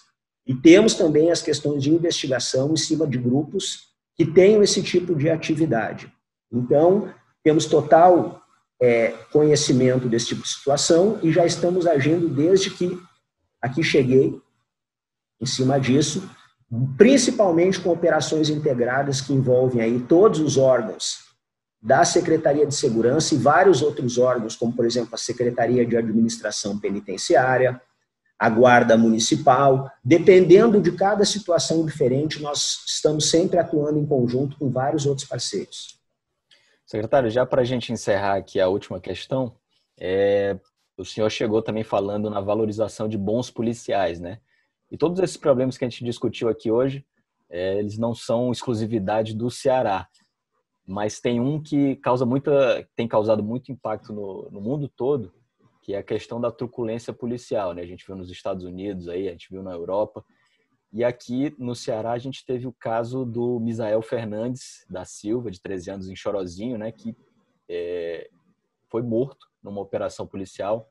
e 0.47 0.55
temos 0.55 0.95
também 0.95 1.31
as 1.31 1.43
questões 1.43 1.83
de 1.83 1.91
investigação 1.91 2.73
em 2.73 2.77
cima 2.77 3.07
de 3.07 3.19
grupos 3.19 3.89
que 4.15 4.25
tenham 4.25 4.63
esse 4.63 4.83
tipo 4.83 5.15
de 5.15 5.29
atividade. 5.29 6.11
Então, 6.51 7.13
temos 7.43 7.67
total 7.67 8.41
é, 8.81 9.09
conhecimento 9.33 10.09
desse 10.09 10.27
tipo 10.27 10.43
de 10.43 10.49
situação 10.49 11.19
e 11.23 11.33
já 11.33 11.47
estamos 11.47 11.87
agindo 11.87 12.29
desde 12.29 12.71
que 12.71 12.99
aqui 13.61 13.83
cheguei 13.83 14.39
em 15.41 15.47
cima 15.47 15.79
disso, 15.79 16.29
principalmente 16.97 17.81
com 17.81 17.91
operações 17.91 18.49
integradas 18.49 19.21
que 19.21 19.33
envolvem 19.33 19.81
aí 19.81 20.01
todos 20.01 20.41
os 20.41 20.57
órgãos 20.57 21.25
da 21.81 22.05
Secretaria 22.05 22.67
de 22.67 22.75
Segurança 22.75 23.35
e 23.35 23.39
vários 23.39 23.83
outros 23.83 24.19
órgãos, 24.19 24.57
como 24.57 24.73
por 24.73 24.85
exemplo 24.85 25.15
a 25.15 25.19
Secretaria 25.19 25.87
de 25.87 25.97
Administração 25.97 26.79
Penitenciária, 26.79 27.81
a 28.39 28.49
Guarda 28.51 28.97
Municipal. 28.97 29.91
Dependendo 30.03 30.81
de 30.81 30.93
cada 30.93 31.25
situação 31.25 31.85
diferente, 31.85 32.43
nós 32.43 32.83
estamos 32.87 33.31
sempre 33.31 33.59
atuando 33.59 33.99
em 33.99 34.07
conjunto 34.07 34.59
com 34.59 34.71
vários 34.71 35.07
outros 35.07 35.27
parceiros. 35.27 35.97
Secretário, 36.87 37.29
já 37.29 37.45
para 37.45 37.63
a 37.63 37.65
gente 37.65 37.93
encerrar 37.93 38.37
aqui 38.37 38.61
a 38.61 38.69
última 38.69 39.01
questão, 39.01 39.57
é, 39.99 40.57
o 40.97 41.05
senhor 41.05 41.29
chegou 41.31 41.61
também 41.61 41.83
falando 41.83 42.31
na 42.31 42.41
valorização 42.41 43.09
de 43.09 43.19
bons 43.19 43.51
policiais, 43.51 44.21
né? 44.21 44.41
E 44.91 44.97
todos 44.97 45.19
esses 45.19 45.37
problemas 45.37 45.77
que 45.77 45.85
a 45.85 45.89
gente 45.89 46.05
discutiu 46.05 46.49
aqui 46.49 46.71
hoje, 46.71 47.05
é, 47.51 47.79
eles 47.79 47.99
não 47.99 48.15
são 48.15 48.53
exclusividade 48.53 49.35
do 49.35 49.51
Ceará, 49.51 50.09
mas 50.87 51.21
tem 51.21 51.41
um 51.41 51.61
que 51.61 51.97
causa 51.97 52.25
muita, 52.25 52.89
tem 52.95 53.09
causado 53.09 53.43
muito 53.43 53.73
impacto 53.73 54.13
no, 54.13 54.49
no 54.51 54.61
mundo 54.61 54.89
todo, 54.89 55.35
que 55.83 55.93
é 55.93 55.99
a 55.99 56.05
questão 56.05 56.41
da 56.41 56.53
truculência 56.53 57.13
policial, 57.13 57.73
né? 57.73 57.83
A 57.83 57.87
gente 57.87 58.07
viu 58.07 58.15
nos 58.15 58.31
Estados 58.31 58.65
Unidos 58.65 59.09
aí, 59.09 59.27
a 59.27 59.33
gente 59.33 59.51
viu 59.51 59.63
na 59.63 59.73
Europa, 59.73 60.25
e 60.97 61.05
aqui 61.05 61.55
no 61.59 61.75
Ceará 61.75 62.13
a 62.13 62.19
gente 62.19 62.45
teve 62.45 62.67
o 62.67 62.73
caso 62.73 63.25
do 63.25 63.61
Misael 63.61 64.03
Fernandes 64.03 64.85
da 64.89 65.05
Silva, 65.05 65.51
de 65.51 65.61
13 65.61 65.91
anos, 65.91 66.09
em 66.09 66.17
Chorozinho, 66.17 66.79
né? 66.79 66.91
Que 66.91 67.17
é, 67.69 68.31
foi 68.89 69.03
morto 69.03 69.47
numa 69.63 69.81
operação 69.81 70.27
policial 70.27 70.89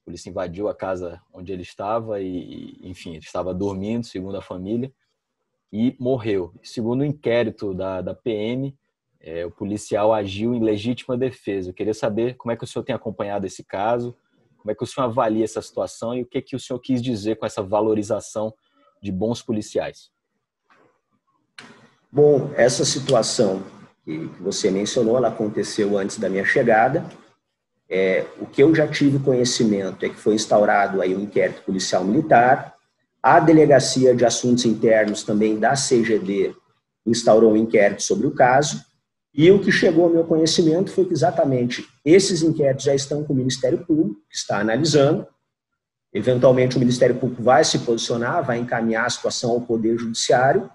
a 0.00 0.04
polícia 0.04 0.30
invadiu 0.30 0.68
a 0.68 0.74
casa 0.74 1.20
onde 1.32 1.52
ele 1.52 1.62
estava 1.62 2.20
e, 2.20 2.78
enfim, 2.82 3.10
ele 3.10 3.18
estava 3.18 3.52
dormindo, 3.52 4.06
segundo 4.06 4.36
a 4.36 4.42
família, 4.42 4.92
e 5.72 5.94
morreu. 6.00 6.54
Segundo 6.62 7.02
o 7.02 7.04
inquérito 7.04 7.74
da, 7.74 8.00
da 8.00 8.14
PM, 8.14 8.76
é, 9.20 9.44
o 9.44 9.50
policial 9.50 10.12
agiu 10.12 10.54
em 10.54 10.60
legítima 10.60 11.16
defesa. 11.16 11.70
Eu 11.70 11.74
queria 11.74 11.94
saber 11.94 12.34
como 12.36 12.50
é 12.50 12.56
que 12.56 12.64
o 12.64 12.66
senhor 12.66 12.84
tem 12.84 12.94
acompanhado 12.94 13.46
esse 13.46 13.62
caso, 13.62 14.16
como 14.56 14.70
é 14.70 14.74
que 14.74 14.82
o 14.82 14.86
senhor 14.86 15.06
avalia 15.06 15.44
essa 15.44 15.60
situação 15.60 16.14
e 16.14 16.22
o 16.22 16.26
que, 16.26 16.40
que 16.40 16.56
o 16.56 16.60
senhor 16.60 16.78
quis 16.80 17.02
dizer 17.02 17.36
com 17.36 17.46
essa 17.46 17.62
valorização 17.62 18.52
de 19.00 19.10
bons 19.10 19.42
policiais. 19.42 20.10
Bom, 22.12 22.50
essa 22.56 22.84
situação 22.84 23.62
que 24.04 24.18
você 24.40 24.70
mencionou, 24.70 25.16
ela 25.16 25.28
aconteceu 25.28 25.96
antes 25.96 26.18
da 26.18 26.28
minha 26.28 26.44
chegada. 26.44 27.04
É, 27.88 28.26
o 28.40 28.46
que 28.46 28.62
eu 28.62 28.74
já 28.74 28.86
tive 28.86 29.18
conhecimento 29.18 30.04
é 30.04 30.08
que 30.08 30.16
foi 30.16 30.34
instaurado 30.34 31.00
aí 31.00 31.14
um 31.14 31.20
inquérito 31.20 31.62
policial 31.62 32.04
militar, 32.04 32.74
a 33.22 33.38
Delegacia 33.38 34.14
de 34.14 34.24
Assuntos 34.24 34.64
Internos 34.64 35.22
também 35.22 35.58
da 35.58 35.74
CGD 35.74 36.54
instaurou 37.06 37.52
um 37.52 37.56
inquérito 37.56 38.02
sobre 38.02 38.26
o 38.26 38.30
caso, 38.30 38.82
e 39.32 39.50
o 39.50 39.60
que 39.60 39.70
chegou 39.70 40.04
ao 40.04 40.10
meu 40.10 40.24
conhecimento 40.24 40.90
foi 40.90 41.04
que 41.04 41.12
exatamente 41.12 41.86
esses 42.04 42.42
inquéritos 42.42 42.84
já 42.84 42.94
estão 42.94 43.22
com 43.22 43.32
o 43.32 43.36
Ministério 43.36 43.78
Público, 43.84 44.20
que 44.28 44.36
está 44.36 44.58
analisando, 44.58 45.26
eventualmente 46.12 46.76
o 46.76 46.80
Ministério 46.80 47.16
Público 47.16 47.42
vai 47.42 47.64
se 47.64 47.78
posicionar, 47.80 48.44
vai 48.44 48.58
encaminhar 48.58 49.06
a 49.06 49.10
situação 49.10 49.50
ao 49.50 49.60
Poder 49.60 49.98
Judiciário. 49.98 50.70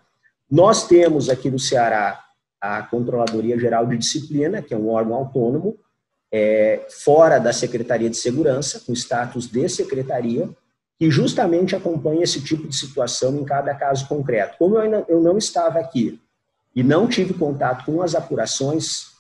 Nós 0.50 0.88
temos 0.88 1.30
aqui 1.30 1.50
no 1.50 1.60
Ceará 1.60 2.22
a 2.62 2.82
Controladoria 2.84 3.60
Geral 3.60 3.86
de 3.86 3.98
Disciplina, 3.98 4.62
que 4.62 4.74
é 4.74 4.78
um 4.78 4.90
órgão 4.90 5.16
autônomo, 5.16 5.78
é, 6.32 6.86
fora 7.04 7.40
da 7.40 7.54
Secretaria 7.54 8.10
de 8.10 8.18
Segurança, 8.18 8.82
com 8.86 8.94
status 8.94 9.48
de 9.48 9.70
secretaria, 9.70 10.50
que 10.98 11.12
justamente 11.12 11.76
acompanha 11.76 12.24
esse 12.24 12.42
tipo 12.42 12.68
de 12.68 12.76
situação 12.76 13.36
em 13.36 13.44
cada 13.44 13.74
caso 13.76 14.08
concreto. 14.08 14.58
Como 14.58 14.76
eu, 14.76 14.82
ainda, 14.82 15.06
eu 15.08 15.22
não 15.22 15.38
estava 15.38 15.80
aqui 15.80 16.20
e 16.76 16.84
não 16.84 17.08
tive 17.08 17.34
contato 17.34 17.86
com 17.86 18.02
as 18.02 18.16
apurações, 18.16 19.12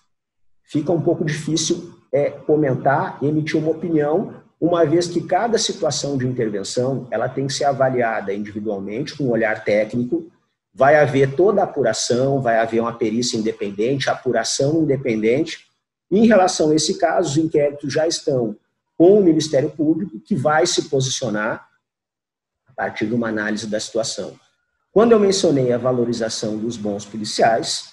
fica 0.63 0.91
um 0.91 1.01
pouco 1.01 1.23
difícil 1.23 1.93
é, 2.11 2.29
comentar 2.29 3.17
e 3.21 3.27
emitir 3.27 3.59
uma 3.59 3.71
opinião, 3.71 4.33
uma 4.59 4.85
vez 4.85 5.07
que 5.07 5.21
cada 5.21 5.57
situação 5.57 6.17
de 6.17 6.25
intervenção 6.25 7.07
ela 7.11 7.27
tem 7.27 7.47
que 7.47 7.53
ser 7.53 7.65
avaliada 7.65 8.33
individualmente, 8.33 9.15
com 9.15 9.25
um 9.25 9.31
olhar 9.31 9.63
técnico, 9.63 10.31
vai 10.73 10.97
haver 10.97 11.35
toda 11.35 11.61
a 11.61 11.65
apuração, 11.65 12.41
vai 12.41 12.59
haver 12.59 12.81
uma 12.81 12.93
perícia 12.93 13.37
independente, 13.37 14.09
apuração 14.09 14.83
independente, 14.83 15.65
em 16.11 16.27
relação 16.27 16.71
a 16.71 16.75
esse 16.75 16.97
caso, 16.97 17.31
os 17.31 17.37
inquéritos 17.37 17.91
já 17.91 18.07
estão 18.07 18.55
com 18.97 19.19
o 19.19 19.23
Ministério 19.23 19.69
Público, 19.69 20.19
que 20.19 20.35
vai 20.35 20.65
se 20.65 20.89
posicionar 20.89 21.67
a 22.67 22.73
partir 22.73 23.07
de 23.07 23.13
uma 23.13 23.29
análise 23.29 23.67
da 23.67 23.79
situação. 23.79 24.37
Quando 24.91 25.11
eu 25.11 25.19
mencionei 25.19 25.73
a 25.73 25.77
valorização 25.77 26.57
dos 26.57 26.77
bons 26.77 27.05
policiais, 27.05 27.89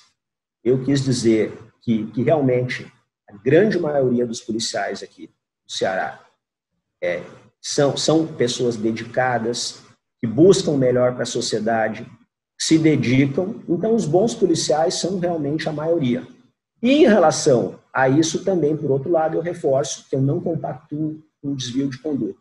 eu 0.62 0.84
quis 0.84 1.02
dizer 1.02 1.58
que, 1.80 2.06
que 2.08 2.22
realmente 2.22 2.90
a 3.28 3.36
grande 3.36 3.78
maioria 3.78 4.24
dos 4.24 4.40
policiais 4.40 5.02
aqui 5.02 5.26
do 5.64 5.72
Ceará 5.72 6.20
é, 7.02 7.22
são, 7.60 7.96
são 7.96 8.26
pessoas 8.26 8.76
dedicadas, 8.76 9.82
que 10.20 10.26
buscam 10.26 10.76
melhor 10.76 11.14
para 11.14 11.24
a 11.24 11.26
sociedade, 11.26 12.06
se 12.58 12.78
dedicam. 12.78 13.60
Então, 13.68 13.94
os 13.94 14.06
bons 14.06 14.34
policiais 14.34 14.94
são 14.94 15.18
realmente 15.18 15.68
a 15.68 15.72
maioria. 15.72 16.26
E 16.80 16.92
em 16.92 17.06
relação 17.06 17.80
a 17.92 18.08
isso 18.08 18.44
também, 18.44 18.76
por 18.76 18.90
outro 18.90 19.10
lado, 19.10 19.36
eu 19.36 19.42
reforço 19.42 20.08
que 20.08 20.14
eu 20.14 20.22
não 20.22 20.40
compactuo 20.40 21.20
com 21.42 21.54
desvio 21.54 21.90
de 21.90 21.98
conduta. 21.98 22.40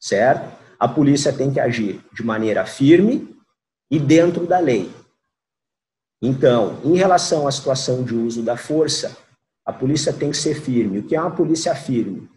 Certo? 0.00 0.50
A 0.78 0.88
polícia 0.88 1.32
tem 1.32 1.52
que 1.52 1.60
agir 1.60 2.02
de 2.12 2.22
maneira 2.22 2.64
firme 2.64 3.36
e 3.90 3.98
dentro 3.98 4.46
da 4.46 4.58
lei. 4.58 4.90
Então, 6.22 6.80
em 6.82 6.96
relação 6.96 7.46
à 7.46 7.52
situação 7.52 8.02
de 8.02 8.14
uso 8.14 8.42
da 8.42 8.56
força, 8.56 9.16
a 9.66 9.72
polícia 9.72 10.12
tem 10.12 10.30
que 10.30 10.36
ser 10.36 10.54
firme. 10.54 10.98
O 10.98 11.02
que 11.02 11.14
é 11.14 11.20
uma 11.20 11.34
polícia 11.34 11.74
firme? 11.74 12.28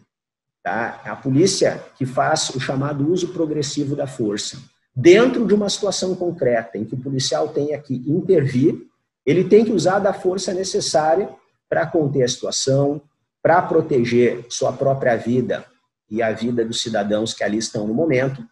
Tá? 0.64 1.00
É 1.04 1.10
a 1.10 1.16
polícia 1.16 1.84
que 1.96 2.04
faz 2.04 2.50
o 2.50 2.58
chamado 2.58 3.08
uso 3.08 3.28
progressivo 3.28 3.94
da 3.94 4.08
força. 4.08 4.58
Dentro 4.96 5.46
de 5.46 5.54
uma 5.54 5.68
situação 5.68 6.16
concreta, 6.16 6.76
em 6.76 6.84
que 6.84 6.94
o 6.94 7.00
policial 7.00 7.48
tenha 7.48 7.78
que 7.78 7.94
intervir 8.06 8.88
ele 9.24 9.44
tem 9.44 9.64
que 9.64 9.72
usar 9.72 9.98
da 9.98 10.12
força 10.12 10.52
necessária 10.52 11.28
para 11.68 11.86
conter 11.86 12.24
a 12.24 12.28
situação, 12.28 13.00
para 13.42 13.62
proteger 13.62 14.44
sua 14.50 14.72
própria 14.72 15.16
vida 15.16 15.64
e 16.10 16.22
a 16.22 16.32
vida 16.32 16.64
dos 16.64 16.82
cidadãos 16.82 17.32
que 17.32 17.42
ali 17.42 17.58
estão 17.58 17.86
no 17.86 17.94
momento. 17.94 18.46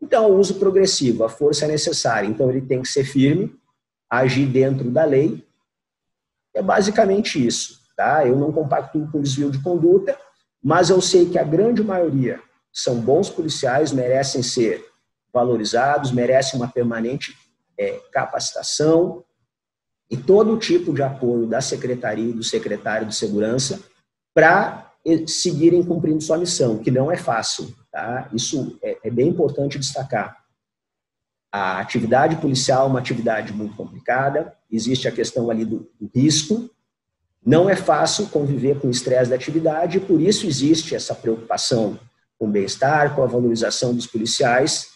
Então, 0.00 0.30
o 0.30 0.38
uso 0.38 0.58
progressivo, 0.58 1.24
a 1.24 1.28
força 1.28 1.64
é 1.64 1.68
necessária. 1.68 2.26
Então, 2.26 2.50
ele 2.50 2.62
tem 2.62 2.80
que 2.82 2.88
ser 2.88 3.04
firme, 3.04 3.54
agir 4.08 4.46
dentro 4.46 4.90
da 4.90 5.04
lei. 5.04 5.46
É 6.54 6.62
basicamente 6.62 7.44
isso. 7.44 7.80
Tá? 7.96 8.26
Eu 8.26 8.36
não 8.36 8.52
compactuo 8.52 9.10
com 9.10 9.22
desvio 9.22 9.50
de 9.50 9.62
conduta, 9.62 10.18
mas 10.62 10.90
eu 10.90 11.00
sei 11.00 11.28
que 11.28 11.38
a 11.38 11.44
grande 11.44 11.82
maioria 11.82 12.40
são 12.72 13.00
bons 13.00 13.30
policiais, 13.30 13.92
merecem 13.92 14.42
ser 14.42 14.84
valorizados, 15.32 16.12
merecem 16.12 16.58
uma 16.58 16.68
permanente 16.68 17.36
é, 17.78 18.00
capacitação, 18.12 19.24
e 20.10 20.16
todo 20.16 20.58
tipo 20.58 20.92
de 20.92 21.02
apoio 21.02 21.46
da 21.46 21.60
secretaria 21.60 22.30
e 22.30 22.32
do 22.32 22.42
secretário 22.42 23.06
de 23.06 23.14
segurança 23.14 23.82
para 24.34 24.92
seguirem 25.26 25.82
cumprindo 25.82 26.20
sua 26.20 26.38
missão, 26.38 26.78
que 26.78 26.90
não 26.90 27.10
é 27.10 27.16
fácil. 27.16 27.74
Tá? 27.90 28.28
Isso 28.32 28.78
é, 28.82 28.98
é 29.04 29.10
bem 29.10 29.28
importante 29.28 29.78
destacar. 29.78 30.36
A 31.52 31.80
atividade 31.80 32.36
policial 32.36 32.86
é 32.86 32.90
uma 32.90 32.98
atividade 32.98 33.52
muito 33.52 33.76
complicada, 33.76 34.54
existe 34.70 35.08
a 35.08 35.12
questão 35.12 35.50
ali 35.50 35.64
do, 35.64 35.90
do 35.98 36.10
risco, 36.14 36.68
não 37.46 37.70
é 37.70 37.76
fácil 37.76 38.26
conviver 38.26 38.80
com 38.80 38.88
o 38.88 38.90
estresse 38.90 39.30
da 39.30 39.36
atividade, 39.36 39.98
e 39.98 40.00
por 40.00 40.20
isso 40.20 40.48
existe 40.48 40.96
essa 40.96 41.14
preocupação 41.14 41.96
com 42.36 42.46
o 42.46 42.50
bem-estar, 42.50 43.14
com 43.14 43.22
a 43.22 43.26
valorização 43.26 43.94
dos 43.94 44.08
policiais, 44.08 44.88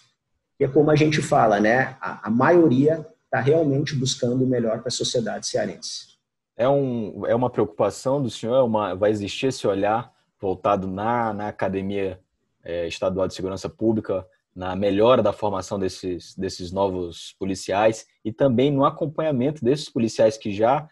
que 0.58 0.64
é 0.64 0.68
como 0.68 0.90
a 0.90 0.96
gente 0.96 1.22
fala, 1.22 1.60
né? 1.60 1.96
A, 2.00 2.26
a 2.26 2.30
maioria 2.30 3.06
está 3.24 3.40
realmente 3.40 3.94
buscando 3.94 4.42
o 4.42 4.46
melhor 4.48 4.80
para 4.80 4.88
a 4.88 4.90
sociedade 4.90 5.46
cearense. 5.46 6.18
É, 6.56 6.68
um, 6.68 7.24
é 7.24 7.34
uma 7.34 7.48
preocupação 7.48 8.20
do 8.20 8.28
senhor? 8.28 8.56
É 8.56 8.62
uma, 8.62 8.94
vai 8.94 9.12
existir 9.12 9.46
esse 9.46 9.64
olhar 9.66 10.12
voltado 10.40 10.88
na, 10.88 11.32
na 11.32 11.48
Academia 11.48 12.18
é, 12.64 12.88
Estadual 12.88 13.28
de 13.28 13.34
Segurança 13.34 13.68
Pública, 13.68 14.26
na 14.54 14.74
melhora 14.74 15.22
da 15.22 15.32
formação 15.32 15.78
desses, 15.78 16.34
desses 16.34 16.72
novos 16.72 17.34
policiais 17.38 18.06
e 18.24 18.32
também 18.32 18.72
no 18.72 18.84
acompanhamento 18.84 19.64
desses 19.64 19.88
policiais 19.88 20.36
que 20.36 20.52
já 20.52 20.88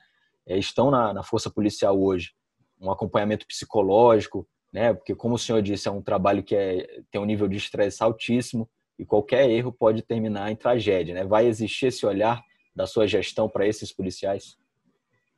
é, 0.48 0.58
estão 0.58 0.90
na, 0.90 1.12
na 1.12 1.22
força 1.22 1.50
policial 1.50 2.00
hoje? 2.00 2.32
Um 2.80 2.90
acompanhamento 2.90 3.46
psicológico, 3.46 4.48
né? 4.72 4.94
Porque, 4.94 5.14
como 5.14 5.34
o 5.34 5.38
senhor 5.38 5.62
disse, 5.62 5.88
é 5.88 5.90
um 5.90 6.02
trabalho 6.02 6.42
que 6.42 6.56
é, 6.56 6.86
tem 7.10 7.20
um 7.20 7.24
nível 7.24 7.46
de 7.46 7.56
estresse 7.56 8.02
altíssimo 8.02 8.68
e 8.98 9.04
qualquer 9.04 9.48
erro 9.48 9.72
pode 9.72 10.02
terminar 10.02 10.50
em 10.50 10.56
tragédia. 10.56 11.14
Né? 11.14 11.24
Vai 11.24 11.46
existir 11.46 11.86
esse 11.86 12.04
olhar 12.04 12.42
da 12.74 12.86
sua 12.86 13.06
gestão 13.06 13.48
para 13.48 13.66
esses 13.66 13.92
policiais? 13.92 14.56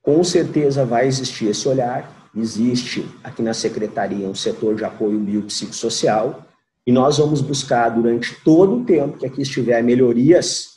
Com 0.03 0.23
certeza 0.25 0.85
vai 0.85 1.07
existir 1.07 1.49
esse 1.49 1.69
olhar. 1.69 2.31
Existe 2.35 3.07
aqui 3.25 3.43
na 3.43 3.53
secretaria 3.53 4.27
um 4.27 4.35
setor 4.35 4.77
de 4.77 4.85
apoio 4.85 5.19
biopsicossocial 5.19 6.47
E 6.87 6.93
nós 6.93 7.19
vamos 7.19 7.41
buscar, 7.41 7.91
durante 7.91 8.35
todo 8.43 8.77
o 8.77 8.85
tempo 8.85 9.19
que 9.19 9.27
aqui 9.27 9.43
estiver, 9.43 9.83
melhorias 9.83 10.70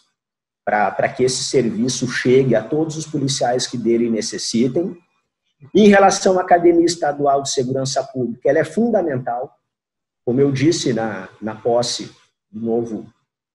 para 0.66 1.10
que 1.10 1.24
esse 1.24 1.44
serviço 1.44 2.08
chegue 2.08 2.56
a 2.56 2.64
todos 2.64 2.96
os 2.96 3.06
policiais 3.06 3.68
que 3.68 3.78
dele 3.78 4.10
necessitem. 4.10 4.98
Em 5.74 5.88
relação 5.88 6.40
à 6.40 6.42
Academia 6.42 6.86
Estadual 6.86 7.42
de 7.42 7.52
Segurança 7.52 8.04
Pública, 8.04 8.50
ela 8.50 8.60
é 8.60 8.64
fundamental. 8.64 9.54
Como 10.26 10.40
eu 10.40 10.52
disse 10.52 10.94
na, 10.94 11.28
na 11.42 11.56
posse 11.56 12.12
do 12.50 12.62
novo 12.62 13.06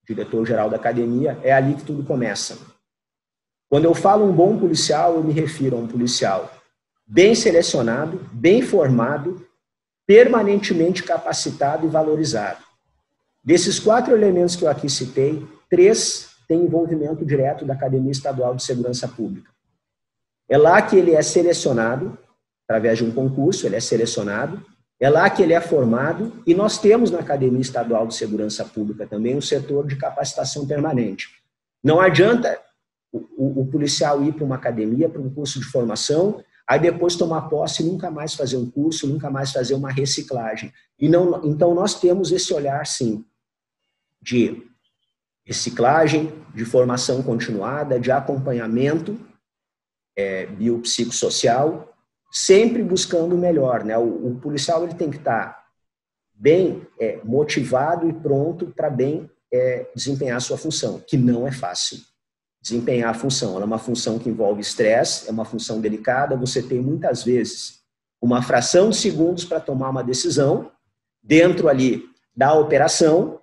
diretor-geral 0.07 0.71
da 0.71 0.77
academia, 0.77 1.39
é 1.43 1.53
ali 1.53 1.75
que 1.75 1.85
tudo 1.85 2.03
começa. 2.03 2.59
Quando 3.69 3.85
eu 3.85 3.95
falo 3.95 4.25
um 4.25 4.33
bom 4.33 4.59
policial, 4.59 5.15
eu 5.15 5.23
me 5.23 5.33
refiro 5.33 5.77
a 5.77 5.81
um 5.81 5.87
policial 5.87 6.51
bem 7.07 7.35
selecionado, 7.35 8.19
bem 8.33 8.61
formado, 8.61 9.47
permanentemente 10.07 11.03
capacitado 11.03 11.87
e 11.87 11.91
valorizado. 11.91 12.63
Desses 13.43 13.79
quatro 13.79 14.15
elementos 14.15 14.57
que 14.57 14.65
eu 14.65 14.71
aqui 14.71 14.89
citei, 14.89 15.47
três 15.71 16.28
têm 16.49 16.63
envolvimento 16.63 17.25
direto 17.25 17.65
da 17.67 17.75
Academia 17.75 18.11
Estadual 18.11 18.57
de 18.57 18.63
Segurança 18.63 19.07
Pública. 19.07 19.51
É 20.49 20.57
lá 20.57 20.81
que 20.81 20.97
ele 20.97 21.13
é 21.13 21.21
selecionado, 21.21 22.19
através 22.67 22.99
de 22.99 23.05
um 23.05 23.13
concurso, 23.13 23.67
ele 23.67 23.77
é 23.77 23.81
selecionado, 23.81 24.65
é 24.99 25.09
lá 25.09 25.29
que 25.29 25.43
ele 25.43 25.53
é 25.53 25.61
formado, 25.61 26.43
e 26.47 26.55
nós 26.55 26.79
temos 26.79 27.11
na 27.11 27.21
Academia 27.21 27.61
Estadual 27.61 28.07
de 28.07 28.15
Segurança 28.15 28.65
Pública 28.65 29.07
também 29.07 29.37
um 29.37 29.41
setor 29.41 29.87
de 29.87 29.95
capacitação 29.97 30.67
permanente. 30.67 31.29
Não 31.85 32.01
adianta 32.01 32.59
o, 33.13 33.19
o, 33.37 33.61
o 33.61 33.67
policial 33.67 34.25
ir 34.25 34.33
para 34.33 34.45
uma 34.45 34.57
academia, 34.57 35.09
para 35.09 35.21
um 35.21 35.31
curso 35.31 35.61
de 35.61 35.67
formação, 35.67 36.43
aí 36.67 36.81
depois 36.81 37.15
tomar 37.15 37.43
posse 37.43 37.83
e 37.83 37.87
nunca 37.87 38.11
mais 38.11 38.35
fazer 38.35 38.57
um 38.57 38.69
curso, 38.71 39.07
nunca 39.07 39.31
mais 39.31 39.53
fazer 39.53 39.75
uma 39.75 39.91
reciclagem. 39.91 40.73
E 40.99 41.09
não, 41.09 41.45
então 41.45 41.75
nós 41.75 42.01
temos 42.01 42.33
esse 42.33 42.53
olhar, 42.53 42.85
sim, 42.87 43.25
de 44.21 44.67
reciclagem, 45.49 46.31
de 46.55 46.67
formação 46.67 47.23
continuada, 47.23 47.99
de 47.99 48.13
acompanhamento 48.13 49.19
é, 50.15 50.45
biopsicossocial, 50.45 51.95
sempre 52.31 52.83
buscando 52.83 53.35
o 53.35 53.39
melhor. 53.39 53.83
Né? 53.83 53.97
O, 53.97 54.33
o 54.33 54.39
policial 54.39 54.85
ele 54.85 54.93
tem 54.93 55.11
que 55.11 55.17
estar 55.17 55.67
bem 56.35 56.87
é, 57.01 57.19
motivado 57.25 58.07
e 58.07 58.13
pronto 58.13 58.67
para 58.67 58.91
bem 58.91 59.31
é, 59.51 59.91
desempenhar 59.97 60.37
a 60.37 60.41
sua 60.41 60.59
função, 60.59 61.01
que 61.01 61.17
não 61.17 61.49
é 61.49 61.51
fácil 61.51 61.99
desempenhar 62.61 63.09
a 63.09 63.15
função. 63.15 63.53
Ela 63.53 63.63
é 63.63 63.65
uma 63.65 63.79
função 63.79 64.19
que 64.19 64.29
envolve 64.29 64.61
estresse, 64.61 65.29
é 65.29 65.33
uma 65.33 65.47
função 65.47 65.81
delicada. 65.81 66.37
Você 66.37 66.63
tem 66.63 66.79
muitas 66.79 67.25
vezes 67.25 67.79
uma 68.21 68.43
fração 68.43 68.91
de 68.91 68.97
segundos 68.97 69.47
para 69.47 69.61
tomar 69.61 69.89
uma 69.89 70.05
decisão 70.05 70.71
dentro 71.23 71.69
ali 71.69 72.05
da 72.37 72.53
operação 72.53 73.41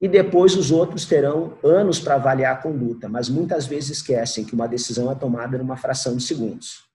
e 0.00 0.06
depois 0.06 0.56
os 0.56 0.70
outros 0.70 1.04
terão 1.06 1.54
anos 1.62 1.98
para 1.98 2.14
avaliar 2.14 2.54
a 2.54 2.58
conduta, 2.58 3.08
mas 3.08 3.28
muitas 3.28 3.66
vezes 3.66 3.98
esquecem 3.98 4.44
que 4.44 4.54
uma 4.54 4.68
decisão 4.68 5.10
é 5.10 5.14
tomada 5.14 5.58
numa 5.58 5.76
fração 5.76 6.16
de 6.16 6.22
segundos. 6.22 6.86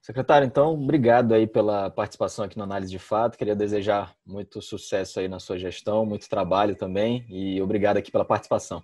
Secretário, 0.00 0.46
então, 0.46 0.74
obrigado 0.74 1.32
aí 1.32 1.46
pela 1.46 1.88
participação 1.88 2.44
aqui 2.44 2.58
na 2.58 2.64
Análise 2.64 2.90
de 2.90 2.98
Fato. 2.98 3.38
Queria 3.38 3.56
desejar 3.56 4.12
muito 4.26 4.60
sucesso 4.60 5.18
aí 5.18 5.28
na 5.28 5.40
sua 5.40 5.58
gestão, 5.58 6.04
muito 6.04 6.28
trabalho 6.28 6.76
também 6.76 7.24
e 7.30 7.60
obrigado 7.62 7.96
aqui 7.96 8.12
pela 8.12 8.24
participação. 8.24 8.82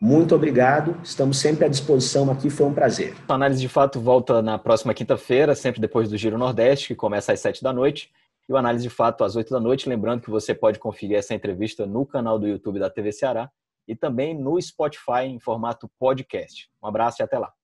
Muito 0.00 0.34
obrigado, 0.34 0.96
estamos 1.02 1.38
sempre 1.38 1.64
à 1.64 1.68
disposição 1.68 2.30
aqui, 2.30 2.50
foi 2.50 2.66
um 2.66 2.74
prazer. 2.74 3.16
A 3.28 3.34
análise 3.34 3.60
de 3.60 3.68
fato 3.68 4.00
volta 4.00 4.42
na 4.42 4.58
próxima 4.58 4.92
quinta-feira, 4.92 5.54
sempre 5.54 5.80
depois 5.80 6.08
do 6.08 6.16
Giro 6.16 6.38
Nordeste, 6.38 6.88
que 6.88 6.94
começa 6.94 7.32
às 7.32 7.40
sete 7.40 7.62
da 7.62 7.72
noite, 7.72 8.10
e 8.48 8.52
o 8.52 8.56
análise 8.56 8.82
de 8.82 8.90
fato 8.90 9.24
às 9.24 9.36
oito 9.36 9.50
da 9.50 9.60
noite. 9.60 9.88
Lembrando 9.88 10.22
que 10.22 10.30
você 10.30 10.54
pode 10.54 10.78
conferir 10.78 11.18
essa 11.18 11.34
entrevista 11.34 11.86
no 11.86 12.06
canal 12.06 12.38
do 12.38 12.46
YouTube 12.46 12.78
da 12.78 12.88
TV 12.88 13.12
Ceará 13.12 13.50
e 13.86 13.94
também 13.94 14.38
no 14.38 14.60
Spotify 14.60 15.24
em 15.24 15.38
formato 15.38 15.90
podcast. 15.98 16.70
Um 16.82 16.86
abraço 16.86 17.20
e 17.20 17.24
até 17.24 17.38
lá. 17.38 17.57